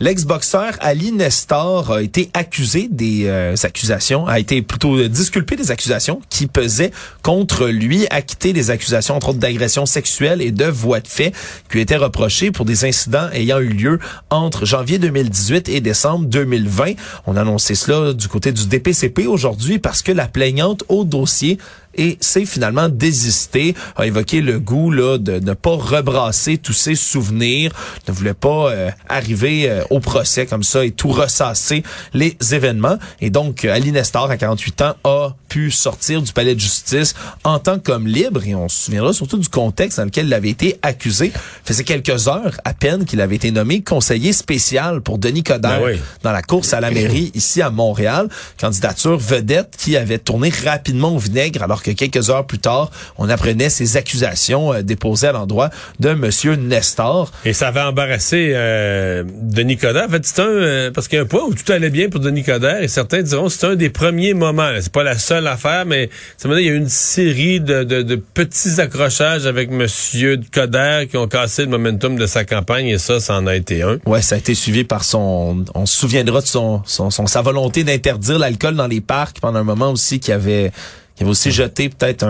L'ex-boxeur 0.02 0.72
Ali 0.80 1.12
Nestor 1.12 1.92
a 1.92 2.02
été 2.02 2.28
accusé 2.34 2.88
des 2.90 3.26
euh, 3.26 3.54
accusations, 3.62 4.26
a 4.26 4.40
été 4.40 4.60
plutôt 4.60 5.06
disculpé 5.06 5.54
des 5.54 5.70
accusations 5.70 6.20
qui 6.28 6.48
pesaient 6.48 6.90
contre 7.22 7.68
lui, 7.68 8.08
acquitté 8.10 8.52
des 8.52 8.70
accusations 8.70 9.14
entre 9.14 9.28
autres 9.28 9.38
d'agression 9.38 9.86
sexuelle 9.86 10.42
et 10.42 10.50
de 10.50 10.64
voie 10.64 10.98
de 10.98 11.06
fait 11.06 11.30
qui 11.68 11.74
lui 11.74 11.82
étaient 11.82 11.94
reprochées 11.96 12.50
pour 12.50 12.64
des 12.64 12.84
incidents 12.84 13.28
ayant 13.32 13.60
eu 13.60 13.68
lieu 13.68 14.00
entre 14.30 14.66
janvier 14.66 14.98
2018 14.98 15.68
et 15.68 15.80
décembre 15.80 16.26
2020. 16.26 16.94
On 17.28 17.36
a 17.36 17.42
annoncé 17.42 17.76
cela 17.76 18.12
du 18.12 18.26
côté 18.26 18.50
du 18.50 18.66
DPCP 18.66 19.28
aujourd'hui 19.28 19.78
parce 19.78 20.02
que 20.02 20.10
la 20.10 20.26
plaignante 20.26 20.82
au 20.88 21.04
dossier 21.04 21.58
et 21.94 22.16
c'est 22.20 22.46
finalement 22.46 22.88
désisté, 22.88 23.74
a 23.96 24.06
évoqué 24.06 24.40
le 24.40 24.58
goût 24.58 24.90
là, 24.90 25.18
de 25.18 25.38
ne 25.38 25.54
pas 25.54 25.76
rebrasser 25.76 26.58
tous 26.58 26.72
ses 26.72 26.94
souvenirs, 26.94 27.72
ne 28.08 28.12
voulait 28.12 28.34
pas 28.34 28.70
euh, 28.70 28.90
arriver 29.08 29.68
euh, 29.68 29.82
au 29.90 30.00
procès 30.00 30.46
comme 30.46 30.62
ça 30.62 30.84
et 30.84 30.90
tout 30.90 31.08
ressasser 31.08 31.82
les 32.14 32.36
événements. 32.52 32.98
Et 33.20 33.30
donc, 33.30 33.64
Ali 33.64 33.92
Nestor, 33.92 34.30
à 34.30 34.36
48 34.36 34.82
ans, 34.82 34.94
a 35.04 35.34
pu 35.48 35.70
sortir 35.70 36.22
du 36.22 36.32
palais 36.32 36.54
de 36.54 36.60
justice 36.60 37.14
en 37.44 37.58
tant 37.58 37.78
qu'homme 37.78 38.06
libre, 38.06 38.46
et 38.46 38.54
on 38.54 38.68
se 38.68 38.86
souviendra 38.86 39.12
surtout 39.12 39.38
du 39.38 39.48
contexte 39.48 39.98
dans 39.98 40.04
lequel 40.04 40.26
il 40.26 40.34
avait 40.34 40.48
été 40.48 40.78
accusé. 40.82 41.32
Faisait 41.64 41.84
quelques 41.84 42.28
heures 42.28 42.56
à 42.64 42.72
peine 42.72 43.04
qu'il 43.04 43.20
avait 43.20 43.36
été 43.36 43.50
nommé 43.50 43.82
conseiller 43.82 44.32
spécial 44.32 45.02
pour 45.02 45.18
Denis 45.18 45.42
Coderre 45.42 45.80
ben 45.80 45.98
dans 46.22 46.32
la 46.32 46.42
course 46.42 46.72
à 46.72 46.80
la 46.80 46.90
mairie 46.90 47.30
ici 47.34 47.60
à 47.60 47.70
Montréal, 47.70 48.28
candidature 48.58 49.18
vedette 49.18 49.74
qui 49.76 49.96
avait 49.96 50.18
tourné 50.18 50.50
rapidement 50.64 51.14
au 51.14 51.18
vinaigre 51.18 51.62
alors 51.62 51.81
que 51.82 51.90
quelques 51.90 52.30
heures 52.30 52.46
plus 52.46 52.58
tard, 52.58 52.90
on 53.18 53.28
apprenait 53.28 53.70
ces 53.70 53.96
accusations 53.96 54.72
euh, 54.72 54.82
déposées 54.82 55.28
à 55.28 55.32
l'endroit 55.32 55.70
de 56.00 56.10
Monsieur 56.14 56.54
Nestor. 56.54 57.30
Et 57.44 57.52
ça 57.52 57.68
avait 57.68 57.80
embarrassé 57.80 58.52
euh, 58.54 59.24
Denis 59.42 59.76
Coderre. 59.76 60.06
En 60.06 60.10
fait, 60.10 60.24
c'est 60.24 60.40
un 60.40 60.46
euh, 60.46 60.90
parce 60.90 61.08
qu'il 61.08 61.16
y 61.16 61.18
a 61.20 61.22
un 61.22 61.26
point 61.26 61.42
où 61.42 61.54
tout 61.54 61.70
allait 61.72 61.90
bien 61.90 62.08
pour 62.08 62.20
Denis 62.20 62.44
Coderre 62.44 62.82
et 62.82 62.88
certains 62.88 63.22
diront 63.22 63.48
c'est 63.48 63.66
un 63.66 63.76
des 63.76 63.90
premiers 63.90 64.34
moments. 64.34 64.70
C'est 64.80 64.92
pas 64.92 65.02
la 65.02 65.18
seule 65.18 65.44
l'affaire, 65.44 65.84
mais 65.86 66.10
ça 66.36 66.48
veut 66.48 66.54
dire 66.54 66.62
il 66.62 66.66
y 66.66 66.70
a 66.70 66.74
eu 66.74 66.78
une 66.78 66.88
série 66.88 67.60
de, 67.60 67.82
de, 67.82 68.16
petits 68.16 68.80
accrochages 68.80 69.46
avec 69.46 69.70
Monsieur 69.70 70.40
Coder 70.52 71.06
qui 71.10 71.16
ont 71.16 71.26
cassé 71.26 71.62
le 71.62 71.68
momentum 71.68 72.16
de 72.16 72.26
sa 72.26 72.44
campagne 72.44 72.86
et 72.86 72.98
ça, 72.98 73.20
ça 73.20 73.34
en 73.34 73.46
a 73.46 73.56
été 73.56 73.82
un. 73.82 73.98
Ouais, 74.06 74.22
ça 74.22 74.36
a 74.36 74.38
été 74.38 74.54
suivi 74.54 74.84
par 74.84 75.04
son, 75.04 75.64
on 75.74 75.86
se 75.86 75.96
souviendra 75.96 76.40
de 76.40 76.46
son, 76.46 76.82
son, 76.86 77.10
sa 77.10 77.42
volonté 77.42 77.84
d'interdire 77.84 78.38
l'alcool 78.38 78.76
dans 78.76 78.86
les 78.86 79.00
parcs 79.00 79.40
pendant 79.40 79.58
un 79.60 79.64
moment 79.64 79.90
aussi 79.90 80.20
qui 80.20 80.32
avait 80.32 80.72
qui 81.22 81.24
avait 81.24 81.30
aussi 81.30 81.52
jeté 81.52 81.88
peut-être 81.88 82.24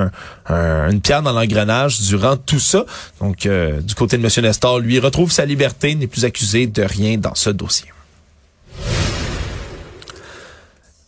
un, 0.48 0.90
une 0.90 1.00
pierre 1.00 1.22
dans 1.22 1.32
l'engrenage 1.32 2.00
durant 2.02 2.36
tout 2.36 2.60
ça. 2.60 2.84
Donc, 3.20 3.46
euh, 3.46 3.80
du 3.80 3.94
côté 3.94 4.18
de 4.18 4.24
M. 4.24 4.30
Nestor, 4.42 4.80
lui, 4.80 4.98
retrouve 4.98 5.32
sa 5.32 5.44
liberté, 5.44 5.94
n'est 5.94 6.06
plus 6.06 6.24
accusé 6.24 6.66
de 6.66 6.82
rien 6.82 7.16
dans 7.16 7.34
ce 7.34 7.50
dossier. 7.50 7.88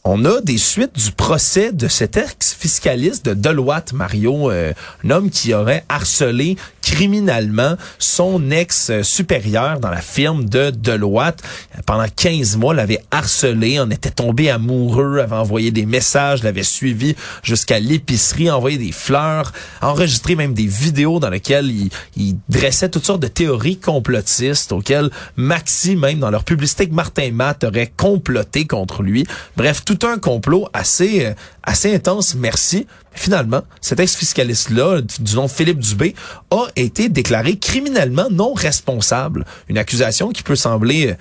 On 0.06 0.26
a 0.26 0.42
des 0.42 0.58
suites 0.58 0.96
du 0.96 1.12
procès 1.12 1.72
de 1.72 1.88
cet 1.88 2.18
ex-fiscaliste 2.18 3.24
de 3.24 3.32
Deloitte, 3.32 3.94
Mario, 3.94 4.50
euh, 4.50 4.74
un 5.02 5.10
homme 5.10 5.30
qui 5.30 5.54
aurait 5.54 5.82
harcelé 5.88 6.58
criminellement 6.82 7.76
son 7.98 8.50
ex-supérieur 8.50 9.80
dans 9.80 9.88
la 9.88 10.02
firme 10.02 10.44
de 10.44 10.68
Deloitte. 10.68 11.42
Pendant 11.86 12.04
15 12.14 12.58
mois, 12.58 12.74
l'avait 12.74 13.02
harcelé, 13.10 13.80
en 13.80 13.88
était 13.88 14.10
tombé 14.10 14.50
amoureux, 14.50 15.20
avait 15.20 15.36
envoyé 15.36 15.70
des 15.70 15.86
messages, 15.86 16.42
l'avait 16.42 16.62
suivi 16.62 17.16
jusqu'à 17.42 17.78
l'épicerie, 17.78 18.50
envoyé 18.50 18.76
des 18.76 18.92
fleurs, 18.92 19.52
enregistré 19.80 20.36
même 20.36 20.52
des 20.52 20.66
vidéos 20.66 21.18
dans 21.18 21.30
lesquelles 21.30 21.70
il, 21.70 21.88
il, 22.16 22.36
dressait 22.50 22.90
toutes 22.90 23.06
sortes 23.06 23.22
de 23.22 23.28
théories 23.28 23.78
complotistes 23.78 24.70
auxquelles 24.72 25.08
Maxi, 25.36 25.96
même 25.96 26.18
dans 26.18 26.30
leur 26.30 26.44
publicité 26.44 26.86
que 26.86 26.94
Martin 26.94 27.30
Matt 27.32 27.64
aurait 27.64 27.90
comploté 27.96 28.66
contre 28.66 29.02
lui. 29.02 29.26
Bref, 29.56 29.82
tout 29.82 29.93
un 30.02 30.18
complot 30.18 30.68
assez, 30.72 31.26
euh, 31.26 31.34
assez 31.62 31.94
intense, 31.94 32.34
merci. 32.34 32.86
Finalement, 33.12 33.62
cet 33.80 34.00
ex-fiscaliste-là, 34.00 35.00
du 35.20 35.34
nom 35.36 35.46
Philippe 35.46 35.78
Dubé, 35.78 36.14
a 36.50 36.66
été 36.76 37.08
déclaré 37.08 37.58
criminellement 37.58 38.26
non 38.30 38.54
responsable. 38.54 39.44
Une 39.68 39.78
accusation 39.78 40.30
qui 40.30 40.42
peut 40.42 40.56
sembler 40.56 41.10
euh, 41.10 41.14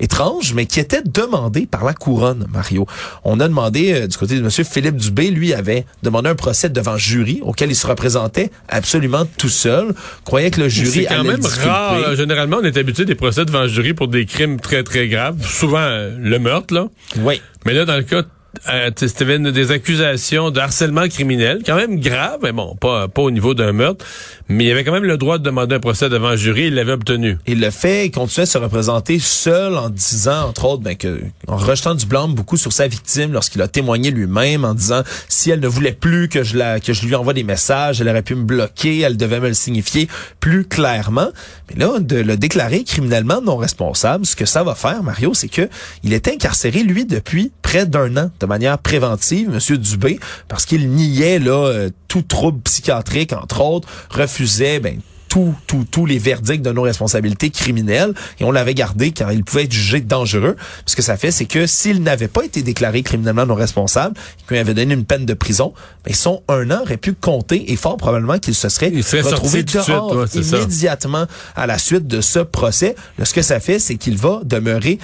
étrange, 0.00 0.54
mais 0.54 0.66
qui 0.66 0.80
était 0.80 1.02
demandée 1.02 1.66
par 1.66 1.84
la 1.84 1.94
couronne, 1.94 2.46
Mario. 2.52 2.86
On 3.24 3.38
a 3.40 3.48
demandé 3.48 3.92
euh, 3.92 4.06
du 4.06 4.16
côté 4.16 4.36
de 4.36 4.42
Monsieur 4.42 4.64
Philippe 4.64 4.96
Dubé, 4.96 5.30
lui 5.30 5.52
avait 5.54 5.84
demandé 6.02 6.28
un 6.28 6.34
procès 6.34 6.68
devant 6.68 6.96
jury 6.96 7.40
auquel 7.44 7.70
il 7.70 7.76
se 7.76 7.86
représentait 7.86 8.50
absolument 8.68 9.26
tout 9.36 9.48
seul. 9.48 9.94
Croyait 10.24 10.50
que 10.50 10.60
le 10.60 10.68
jury 10.68 10.90
C'est 10.90 11.04
quand 11.04 11.24
même 11.24 11.44
rare. 11.44 12.14
Généralement, 12.16 12.58
on 12.60 12.64
est 12.64 12.76
habitué 12.76 13.04
des 13.04 13.14
procès 13.14 13.44
devant 13.44 13.66
jury 13.66 13.94
pour 13.94 14.08
des 14.08 14.26
crimes 14.26 14.58
très 14.58 14.82
très 14.82 15.08
graves, 15.08 15.46
souvent 15.46 15.78
euh, 15.78 16.16
le 16.18 16.38
meurtre 16.38 16.74
là. 16.74 16.86
Oui. 17.18 17.40
Mais 17.66 17.74
là, 17.74 17.84
dans 17.84 17.96
le 17.96 18.02
cas 18.02 18.22
euh, 18.68 18.90
c'était 18.96 19.38
des 19.38 19.70
accusations 19.70 20.50
de 20.50 20.60
harcèlement 20.60 21.08
criminel, 21.08 21.60
quand 21.64 21.76
même 21.76 22.00
grave, 22.00 22.40
mais 22.42 22.52
bon, 22.52 22.74
pas, 22.74 23.08
pas 23.08 23.22
au 23.22 23.30
niveau 23.30 23.54
d'un 23.54 23.72
meurtre, 23.72 24.04
mais 24.48 24.64
il 24.64 24.70
avait 24.72 24.84
quand 24.84 24.92
même 24.92 25.04
le 25.04 25.16
droit 25.16 25.38
de 25.38 25.44
demander 25.44 25.76
un 25.76 25.80
procès 25.80 26.08
devant 26.08 26.28
un 26.28 26.36
jury, 26.36 26.66
il 26.66 26.74
l'avait 26.74 26.92
obtenu. 26.92 27.38
Il 27.46 27.60
le 27.60 27.70
fait, 27.70 28.06
il 28.06 28.10
continuait 28.10 28.42
à 28.42 28.46
se 28.46 28.58
représenter 28.58 29.18
seul 29.18 29.76
en 29.76 29.88
disant, 29.88 30.48
entre 30.48 30.64
autres, 30.64 30.82
ben, 30.82 30.96
que, 30.96 31.20
en 31.46 31.56
rejetant 31.56 31.94
du 31.94 32.06
blanc 32.06 32.28
beaucoup 32.28 32.56
sur 32.56 32.72
sa 32.72 32.88
victime 32.88 33.32
lorsqu'il 33.32 33.62
a 33.62 33.68
témoigné 33.68 34.10
lui-même 34.10 34.64
en 34.64 34.74
disant, 34.74 35.02
si 35.28 35.50
elle 35.50 35.60
ne 35.60 35.68
voulait 35.68 35.92
plus 35.92 36.28
que 36.28 36.42
je 36.42 36.56
la, 36.56 36.80
que 36.80 36.92
je 36.92 37.06
lui 37.06 37.14
envoie 37.14 37.32
des 37.32 37.44
messages, 37.44 38.00
elle 38.00 38.08
aurait 38.08 38.22
pu 38.22 38.34
me 38.34 38.44
bloquer, 38.44 39.00
elle 39.00 39.16
devait 39.16 39.40
me 39.40 39.48
le 39.48 39.54
signifier 39.54 40.08
plus 40.40 40.64
clairement. 40.64 41.30
Mais 41.70 41.84
là, 41.84 42.00
de 42.00 42.16
le 42.16 42.36
déclarer 42.36 42.84
criminellement 42.84 43.40
non 43.40 43.56
responsable, 43.56 44.26
ce 44.26 44.34
que 44.34 44.44
ça 44.44 44.64
va 44.64 44.74
faire, 44.74 45.02
Mario, 45.02 45.34
c'est 45.34 45.48
que 45.48 45.68
il 46.02 46.12
est 46.12 46.26
incarcéré, 46.28 46.82
lui, 46.82 47.04
depuis 47.04 47.52
près 47.62 47.86
d'un 47.86 48.16
an 48.16 48.30
de 48.40 48.46
manière 48.46 48.78
préventive, 48.78 49.50
Monsieur 49.50 49.78
Dubé, 49.78 50.18
parce 50.48 50.64
qu'il 50.66 50.90
niait 50.90 51.38
là 51.38 51.66
euh, 51.66 51.90
tout 52.08 52.22
trouble 52.22 52.60
psychiatrique, 52.62 53.32
entre 53.32 53.60
autres, 53.60 53.88
refusait 54.10 54.80
ben, 54.80 55.00
tous 55.30 55.54
tout, 55.66 55.86
tous 55.90 56.04
les 56.04 56.18
verdicts 56.18 56.60
de 56.60 56.72
nos 56.72 56.82
responsabilités 56.82 57.50
criminelles 57.50 58.12
et 58.40 58.44
on 58.44 58.50
l'avait 58.50 58.74
gardé 58.74 59.12
car 59.12 59.32
il 59.32 59.44
pouvait 59.44 59.64
être 59.64 59.72
jugé 59.72 60.00
dangereux. 60.00 60.56
Ce 60.84 60.96
que 60.96 61.02
ça 61.02 61.16
fait, 61.16 61.30
c'est 61.30 61.44
que 61.46 61.66
s'il 61.66 62.02
n'avait 62.02 62.28
pas 62.28 62.44
été 62.44 62.62
déclaré 62.62 63.02
criminellement 63.02 63.46
non 63.46 63.54
responsable 63.54 64.16
qu'on 64.48 64.56
avait 64.56 64.74
donné 64.74 64.92
une 64.92 65.04
peine 65.04 65.24
de 65.24 65.34
prison, 65.34 65.72
ben, 66.04 66.12
son 66.12 66.42
un 66.48 66.70
an 66.72 66.82
aurait 66.82 66.96
pu 66.96 67.14
compter 67.14 67.72
et 67.72 67.76
fort 67.76 67.96
probablement 67.96 68.38
qu'il 68.38 68.56
se 68.56 68.68
serait, 68.68 68.88
retrouvé 68.88 69.62
dehors 69.62 70.26
immédiatement 70.34 71.26
à 71.54 71.66
la 71.66 71.78
suite 71.78 72.08
de 72.08 72.20
ce 72.20 72.40
procès. 72.40 72.96
Là, 73.16 73.24
ce 73.24 73.32
que 73.32 73.42
ça 73.42 73.60
fait, 73.60 73.78
c'est 73.78 73.94
qu'il 73.94 74.18
va 74.18 74.40
demeurer 74.44 74.98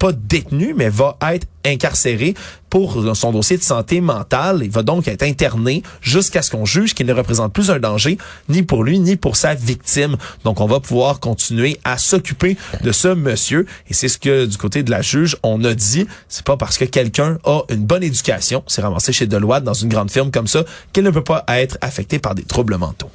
pas 0.00 0.12
détenu, 0.12 0.74
mais 0.76 0.88
va 0.88 1.16
être 1.32 1.46
incarcéré 1.64 2.34
pour 2.70 3.14
son 3.14 3.32
dossier 3.32 3.58
de 3.58 3.62
santé 3.62 4.00
mentale. 4.00 4.60
Il 4.62 4.70
va 4.70 4.82
donc 4.82 5.06
être 5.06 5.22
interné 5.22 5.82
jusqu'à 6.00 6.42
ce 6.42 6.50
qu'on 6.50 6.64
juge 6.64 6.94
qu'il 6.94 7.06
ne 7.06 7.12
représente 7.12 7.52
plus 7.52 7.70
un 7.70 7.78
danger 7.78 8.16
ni 8.48 8.62
pour 8.62 8.82
lui 8.84 8.98
ni 8.98 9.16
pour 9.16 9.36
sa 9.36 9.54
victime. 9.54 10.16
Donc 10.44 10.60
on 10.60 10.66
va 10.66 10.80
pouvoir 10.80 11.20
continuer 11.20 11.78
à 11.84 11.98
s'occuper 11.98 12.56
de 12.82 12.92
ce 12.92 13.08
monsieur 13.08 13.66
et 13.88 13.94
c'est 13.94 14.08
ce 14.08 14.18
que 14.18 14.46
du 14.46 14.56
côté 14.56 14.82
de 14.82 14.90
la 14.90 15.02
juge 15.02 15.36
on 15.42 15.62
a 15.64 15.74
dit. 15.74 16.06
C'est 16.28 16.44
pas 16.44 16.56
parce 16.56 16.78
que 16.78 16.84
quelqu'un 16.84 17.38
a 17.44 17.60
une 17.68 17.84
bonne 17.84 18.02
éducation, 18.02 18.62
c'est 18.66 18.82
ramassé 18.82 19.12
chez 19.12 19.26
Deloitte 19.26 19.64
dans 19.64 19.74
une 19.74 19.88
grande 19.88 20.10
firme 20.10 20.30
comme 20.30 20.48
ça 20.48 20.64
qu'il 20.92 21.04
ne 21.04 21.10
peut 21.10 21.24
pas 21.24 21.44
être 21.48 21.76
affecté 21.80 22.18
par 22.18 22.34
des 22.34 22.44
troubles 22.44 22.76
mentaux. 22.76 23.10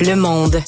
Le 0.00 0.14
monde. 0.14 0.60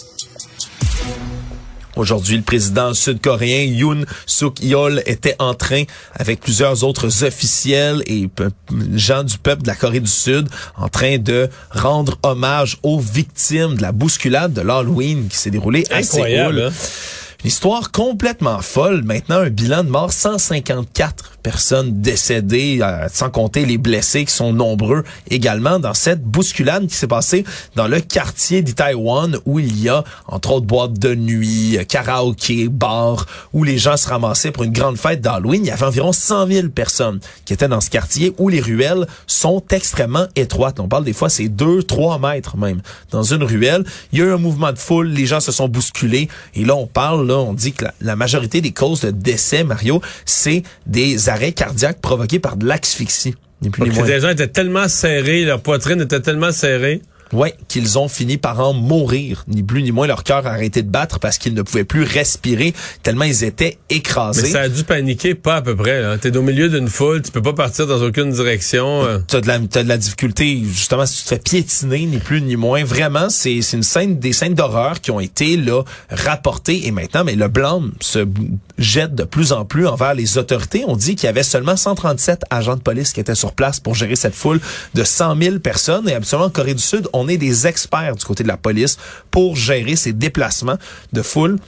Aujourd'hui, 1.98 2.36
le 2.36 2.42
président 2.42 2.94
sud-coréen 2.94 3.64
Yoon 3.64 4.04
Suk 4.24 4.62
Yeol 4.62 5.02
était 5.04 5.34
en 5.40 5.54
train, 5.54 5.82
avec 6.14 6.38
plusieurs 6.38 6.84
autres 6.84 7.24
officiels 7.24 8.04
et 8.06 8.30
gens 8.94 9.24
du 9.24 9.36
peuple 9.36 9.62
de 9.62 9.66
la 9.66 9.74
Corée 9.74 9.98
du 9.98 10.10
Sud, 10.10 10.48
en 10.76 10.88
train 10.88 11.18
de 11.18 11.48
rendre 11.70 12.16
hommage 12.22 12.78
aux 12.84 13.00
victimes 13.00 13.74
de 13.74 13.82
la 13.82 13.90
bousculade 13.90 14.52
de 14.52 14.60
l'Halloween 14.60 15.26
qui 15.26 15.36
s'est 15.36 15.50
déroulée 15.50 15.84
à 15.90 16.04
Séoul. 16.04 16.60
Hein? 16.60 16.72
Une 17.44 17.50
histoire 17.50 17.92
complètement 17.92 18.60
folle. 18.62 19.04
Maintenant, 19.04 19.36
un 19.36 19.48
bilan 19.48 19.84
de 19.84 19.90
mort, 19.90 20.12
154 20.12 21.34
personnes 21.40 22.02
décédées, 22.02 22.80
euh, 22.82 23.06
sans 23.12 23.30
compter 23.30 23.64
les 23.64 23.78
blessés 23.78 24.24
qui 24.24 24.34
sont 24.34 24.52
nombreux 24.52 25.04
également 25.30 25.78
dans 25.78 25.94
cette 25.94 26.20
bousculade 26.20 26.88
qui 26.88 26.96
s'est 26.96 27.06
passée 27.06 27.44
dans 27.76 27.86
le 27.86 28.00
quartier 28.00 28.60
d'Itaewon 28.60 29.34
où 29.46 29.60
il 29.60 29.80
y 29.80 29.88
a 29.88 30.02
entre 30.26 30.50
autres 30.50 30.66
boîtes 30.66 30.98
de 30.98 31.14
nuit, 31.14 31.78
karaoké, 31.88 32.68
bars 32.68 33.24
où 33.52 33.62
les 33.62 33.78
gens 33.78 33.96
se 33.96 34.08
ramassaient 34.08 34.50
pour 34.50 34.64
une 34.64 34.72
grande 34.72 34.98
fête 34.98 35.20
d'Halloween. 35.20 35.64
Il 35.64 35.68
y 35.68 35.70
avait 35.70 35.86
environ 35.86 36.12
100 36.12 36.48
000 36.48 36.68
personnes 36.70 37.20
qui 37.44 37.52
étaient 37.52 37.68
dans 37.68 37.80
ce 37.80 37.88
quartier 37.88 38.34
où 38.38 38.48
les 38.48 38.60
ruelles 38.60 39.06
sont 39.28 39.62
extrêmement 39.70 40.26
étroites. 40.34 40.80
On 40.80 40.88
parle 40.88 41.04
des 41.04 41.12
fois 41.12 41.28
c'est 41.28 41.48
2 41.48 41.84
3 41.84 42.18
mètres 42.18 42.56
même 42.56 42.82
dans 43.12 43.22
une 43.22 43.44
ruelle. 43.44 43.84
Il 44.12 44.18
y 44.18 44.22
a 44.22 44.24
eu 44.24 44.32
un 44.32 44.38
mouvement 44.38 44.72
de 44.72 44.78
foule, 44.78 45.06
les 45.06 45.26
gens 45.26 45.40
se 45.40 45.52
sont 45.52 45.68
bousculés 45.68 46.28
et 46.56 46.64
là 46.64 46.74
on 46.74 46.88
parle 46.88 47.27
là, 47.28 47.38
on 47.38 47.52
dit 47.52 47.72
que 47.72 47.84
la, 48.00 48.16
majorité 48.16 48.60
des 48.60 48.72
causes 48.72 49.02
de 49.02 49.10
décès 49.10 49.64
Mario, 49.64 50.00
c'est 50.24 50.62
des 50.86 51.28
arrêts 51.28 51.52
cardiaques 51.52 52.00
provoqués 52.00 52.38
par 52.40 52.56
de 52.56 52.66
l'asphyxie. 52.66 53.34
Les 53.62 54.20
gens 54.20 54.30
étaient 54.30 54.48
tellement 54.48 54.88
serrés, 54.88 55.44
leur 55.44 55.60
poitrine 55.60 56.00
était 56.00 56.20
tellement 56.20 56.52
serrée. 56.52 57.02
Oui, 57.32 57.50
qu'ils 57.68 57.98
ont 57.98 58.08
fini 58.08 58.36
par 58.36 58.60
en 58.60 58.72
mourir. 58.72 59.44
Ni 59.48 59.62
plus 59.62 59.82
ni 59.82 59.92
moins, 59.92 60.06
leur 60.06 60.24
cœur 60.24 60.46
a 60.46 60.50
arrêté 60.50 60.82
de 60.82 60.90
battre 60.90 61.18
parce 61.18 61.38
qu'ils 61.38 61.54
ne 61.54 61.62
pouvaient 61.62 61.84
plus 61.84 62.02
respirer 62.02 62.74
tellement 63.02 63.24
ils 63.24 63.44
étaient 63.44 63.78
écrasés. 63.90 64.42
Mais 64.42 64.48
ça 64.48 64.60
a 64.62 64.68
dû 64.68 64.84
paniquer 64.84 65.34
pas 65.34 65.56
à 65.56 65.62
peu 65.62 65.76
près. 65.76 66.18
T'es 66.18 66.36
au 66.36 66.42
milieu 66.42 66.68
d'une 66.68 66.88
foule, 66.88 67.22
tu 67.22 67.30
peux 67.30 67.42
pas 67.42 67.52
partir 67.52 67.86
dans 67.86 68.02
aucune 68.02 68.30
direction. 68.30 69.04
Euh. 69.04 69.18
T'as 69.26 69.40
de 69.40 69.46
la 69.46 69.54
as 69.54 69.82
de 69.82 69.88
la 69.88 69.98
difficulté 69.98 70.62
justement 70.64 71.06
si 71.06 71.18
tu 71.18 71.24
te 71.24 71.28
fais 71.30 71.38
piétiner 71.38 72.06
ni 72.06 72.18
plus 72.18 72.40
ni 72.40 72.56
moins. 72.56 72.84
Vraiment, 72.84 73.30
c'est 73.30 73.62
c'est 73.62 73.76
une 73.76 73.82
scène 73.82 74.18
des 74.18 74.32
scènes 74.32 74.54
d'horreur 74.54 75.00
qui 75.00 75.10
ont 75.10 75.20
été 75.20 75.56
là 75.56 75.82
rapportées 76.10 76.86
et 76.86 76.90
maintenant, 76.90 77.24
mais 77.24 77.34
le 77.34 77.48
blâme 77.48 77.92
se 78.00 78.26
jette 78.78 79.14
de 79.14 79.24
plus 79.24 79.52
en 79.52 79.64
plus 79.64 79.86
envers 79.86 80.14
les 80.14 80.38
autorités. 80.38 80.84
On 80.86 80.96
dit 80.96 81.16
qu'il 81.16 81.26
y 81.26 81.28
avait 81.28 81.42
seulement 81.42 81.76
137 81.76 82.42
agents 82.50 82.76
de 82.76 82.80
police 82.80 83.12
qui 83.12 83.20
étaient 83.20 83.34
sur 83.34 83.52
place 83.52 83.80
pour 83.80 83.94
gérer 83.94 84.16
cette 84.16 84.34
foule 84.34 84.60
de 84.94 85.04
100 85.04 85.36
000 85.40 85.58
personnes 85.58 86.08
et 86.08 86.14
absolument 86.14 86.46
en 86.46 86.50
Corée 86.50 86.74
du 86.74 86.82
Sud, 86.82 87.08
on 87.12 87.28
est 87.28 87.36
des 87.36 87.66
experts 87.66 88.16
du 88.16 88.24
côté 88.24 88.42
de 88.42 88.48
la 88.48 88.56
police 88.56 88.96
pour 89.30 89.56
gérer 89.56 89.96
ces 89.96 90.12
déplacements 90.12 90.78
de 91.12 91.22
foule. 91.22 91.58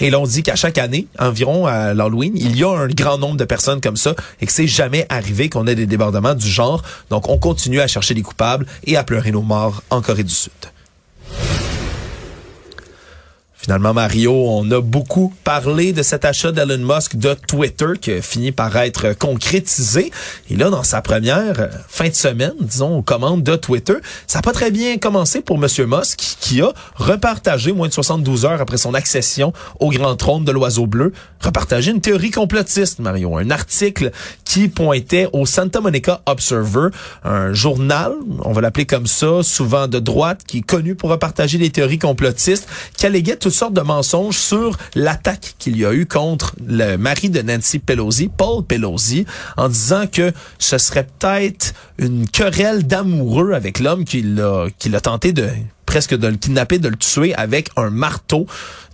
Et 0.00 0.10
l'on 0.10 0.26
dit 0.26 0.42
qu'à 0.42 0.56
chaque 0.56 0.78
année, 0.78 1.06
environ 1.18 1.66
à 1.66 1.94
l'Halloween, 1.94 2.32
il 2.34 2.56
y 2.56 2.64
a 2.64 2.70
un 2.70 2.88
grand 2.88 3.16
nombre 3.16 3.36
de 3.36 3.44
personnes 3.44 3.80
comme 3.80 3.96
ça 3.96 4.14
et 4.40 4.46
que 4.46 4.52
c'est 4.52 4.66
jamais 4.66 5.06
arrivé 5.08 5.48
qu'on 5.48 5.66
ait 5.68 5.76
des 5.76 5.86
débordements 5.86 6.34
du 6.34 6.48
genre. 6.48 6.82
Donc, 7.10 7.28
on 7.28 7.38
continue 7.38 7.80
à 7.80 7.86
chercher 7.86 8.14
les 8.14 8.22
coupables 8.22 8.66
et 8.84 8.96
à 8.96 9.04
pleurer 9.04 9.30
nos 9.30 9.42
morts 9.42 9.82
en 9.90 10.02
Corée 10.02 10.24
du 10.24 10.34
Sud. 10.34 10.52
Finalement, 13.64 13.94
Mario, 13.94 14.30
on 14.30 14.70
a 14.72 14.82
beaucoup 14.82 15.32
parlé 15.42 15.94
de 15.94 16.02
cet 16.02 16.26
achat 16.26 16.52
d'Elon 16.52 16.84
Musk 16.84 17.16
de 17.16 17.32
Twitter 17.32 17.86
qui 17.98 18.12
a 18.12 18.20
fini 18.20 18.52
par 18.52 18.76
être 18.76 19.16
concrétisé. 19.18 20.12
Et 20.50 20.56
là, 20.56 20.68
dans 20.68 20.82
sa 20.82 21.00
première 21.00 21.60
euh, 21.60 21.68
fin 21.88 22.10
de 22.10 22.14
semaine, 22.14 22.52
disons, 22.60 22.98
aux 22.98 23.00
commandes 23.00 23.42
de 23.42 23.56
Twitter, 23.56 23.94
ça 24.26 24.40
n'a 24.40 24.42
pas 24.42 24.52
très 24.52 24.70
bien 24.70 24.98
commencé 24.98 25.40
pour 25.40 25.56
Monsieur 25.56 25.86
Musk 25.86 26.36
qui 26.40 26.60
a 26.60 26.74
repartagé, 26.96 27.72
moins 27.72 27.88
de 27.88 27.94
72 27.94 28.44
heures 28.44 28.60
après 28.60 28.76
son 28.76 28.92
accession 28.92 29.54
au 29.80 29.88
grand 29.88 30.14
trône 30.14 30.44
de 30.44 30.52
l'oiseau 30.52 30.86
bleu, 30.86 31.14
repartagé 31.40 31.90
une 31.90 32.02
théorie 32.02 32.32
complotiste, 32.32 32.98
Mario. 32.98 33.38
Un 33.38 33.48
article 33.50 34.10
qui 34.44 34.68
pointait 34.68 35.26
au 35.32 35.46
Santa 35.46 35.80
Monica 35.80 36.20
Observer, 36.26 36.88
un 37.24 37.54
journal, 37.54 38.12
on 38.44 38.52
va 38.52 38.60
l'appeler 38.60 38.84
comme 38.84 39.06
ça, 39.06 39.42
souvent 39.42 39.88
de 39.88 40.00
droite, 40.00 40.42
qui 40.46 40.58
est 40.58 40.66
connu 40.66 40.94
pour 40.94 41.08
repartager 41.08 41.56
des 41.56 41.70
théories 41.70 41.98
complotistes, 41.98 42.68
qui 42.98 43.06
alléguait 43.06 43.36
tout 43.36 43.53
sortes 43.54 43.74
de 43.74 43.80
mensonges 43.80 44.38
sur 44.38 44.76
l'attaque 44.94 45.54
qu'il 45.58 45.76
y 45.76 45.86
a 45.86 45.94
eu 45.94 46.06
contre 46.06 46.54
le 46.66 46.96
mari 46.96 47.30
de 47.30 47.40
Nancy 47.40 47.78
Pelosi, 47.78 48.28
Paul 48.28 48.64
Pelosi, 48.64 49.24
en 49.56 49.68
disant 49.68 50.06
que 50.06 50.32
ce 50.58 50.78
serait 50.78 51.06
peut-être 51.18 51.74
une 51.98 52.28
querelle 52.28 52.86
d'amoureux 52.86 53.52
avec 53.52 53.78
l'homme 53.78 54.04
qui 54.04 54.22
l'a 54.22 55.00
tenté 55.00 55.32
de 55.32 55.48
presque 55.86 56.14
de 56.14 56.26
le 56.26 56.36
kidnapper, 56.36 56.78
de 56.78 56.88
le 56.88 56.96
tuer 56.96 57.34
avec 57.34 57.68
un 57.76 57.90
marteau. 57.90 58.46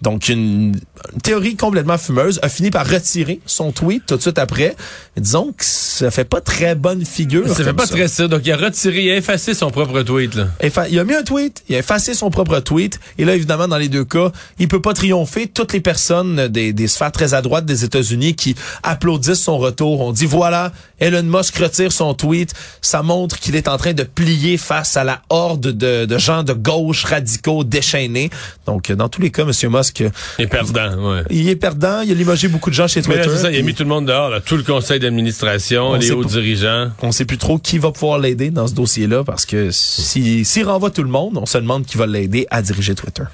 Donc, 0.03 0.29
une, 0.29 0.75
une 1.13 1.21
théorie 1.23 1.57
complètement 1.57 1.99
fumeuse 1.99 2.39
a 2.43 2.49
fini 2.49 2.71
par 2.71 2.89
retirer 2.89 3.41
son 3.45 3.71
tweet 3.71 4.07
tout 4.07 4.17
de 4.17 4.23
suite 4.23 4.39
après. 4.39 4.75
Disons 5.17 5.53
que 5.53 5.65
ça 5.65 6.11
fait 6.11 6.25
pas 6.25 6.41
très 6.41 6.75
bonne 6.75 7.05
figure. 7.05 7.47
Ça 7.49 7.65
fait 7.65 7.75
pas 7.75 7.87
très 7.87 8.09
ça. 8.09 8.27
Donc, 8.27 8.43
il 8.45 8.53
a 8.53 8.57
retiré, 8.57 9.05
il 9.05 9.11
a 9.11 9.17
effacé 9.17 9.53
son 9.53 9.71
propre 9.71 10.01
tweet, 10.03 10.35
là. 10.35 10.49
Il 10.91 10.99
a 10.99 11.05
mis 11.05 11.15
un 11.15 11.23
tweet, 11.23 11.63
il 11.69 11.75
a 11.75 11.79
effacé 11.81 12.15
son 12.15 12.31
propre 12.31 12.61
tweet, 12.61 12.99
et 13.19 13.25
là, 13.25 13.35
évidemment, 13.35 13.69
dans 13.69 13.77
les 13.77 13.89
deux 13.89 14.05
cas, 14.05 14.33
il 14.59 14.69
peut 14.69 14.81
pas 14.81 14.95
triompher. 14.95 15.49
Toutes 15.49 15.73
les 15.73 15.81
personnes 15.81 16.49
des, 16.49 16.73
des 16.73 16.89
sphères 16.89 17.13
très 17.13 17.35
à 17.35 17.43
droite 17.43 17.67
des 17.67 17.85
États-Unis 17.85 18.35
qui 18.35 18.55
applaudissent 18.83 19.43
son 19.43 19.59
retour, 19.59 20.01
on 20.01 20.13
dit 20.13 20.27
voilà, 20.27 20.73
Elon 20.99 21.23
Musk 21.23 21.57
retire 21.57 21.93
son 21.93 22.15
tweet, 22.15 22.55
ça 22.81 23.03
montre 23.03 23.39
qu'il 23.39 23.57
est 23.57 23.69
en 23.69 23.77
train 23.77 23.93
de 23.93 24.03
plier 24.03 24.57
face 24.57 24.97
à 24.97 25.05
la 25.05 25.23
horde 25.29 25.67
de, 25.67 26.07
de 26.07 26.19
gens 26.19 26.43
de 26.43 26.53
gauche 26.53 27.05
radicaux 27.05 27.65
déchaînés. 27.65 28.31
Donc, 28.67 28.91
dans 28.93 29.09
tous 29.09 29.21
les 29.21 29.31
cas, 29.31 29.45
Monsieur 29.45 29.69
Musk, 29.69 29.90
Il 30.39 30.45
est 30.45 30.47
perdant, 30.47 31.13
ouais. 31.13 31.23
il 31.31 31.49
est 31.49 31.57
perdant, 31.57 32.01
il 32.03 32.11
a 32.11 32.15
limogé 32.15 32.49
beaucoup 32.49 32.71
de 32.71 32.75
gens 32.75 32.89
chez 32.89 33.01
là, 33.01 33.07
Twitter. 33.07 33.37
ça, 33.37 33.51
il 33.51 33.59
a 33.59 33.63
mis 33.63 33.75
tout 33.75 33.83
le 33.83 33.89
monde 33.89 34.07
dehors, 34.07 34.31
là, 34.31 34.41
tout 34.41 34.57
le 34.57 34.63
conseil 34.63 35.01
d'administration, 35.01 35.91
On 35.91 35.95
les 35.97 36.11
hauts 36.11 36.25
dirigeants. 36.25 36.91
On 37.03 37.13
sait 37.13 37.25
plus 37.25 37.39
trop 37.39 37.59
qui 37.59 37.79
va 37.79 37.91
pouvoir 37.93 38.19
l'aider 38.19 38.51
dans 38.51 38.67
ce 38.67 38.75
dossier-là 38.75 39.25
parce 39.25 39.47
que 39.47 39.71
si- 39.71 40.45
s'il 40.45 40.65
renvoie 40.65 40.91
tout 40.91 41.03
le 41.03 41.09
monde, 41.11 41.37
on 41.39 41.47
se 41.47 41.59
demande 41.59 41.85
qui 41.87 41.97
va 41.97 42.07
l'aider 42.07 42.47
à 42.51 42.63
diriger 42.63 42.95
Twitter. 42.95 43.25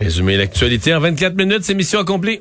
Résumer 0.00 0.36
l'actualité 0.36 0.94
en 0.94 1.00
24 1.00 1.34
minutes, 1.36 1.60
c'est 1.64 1.74
mission 1.74 1.98
accomplie. 2.00 2.40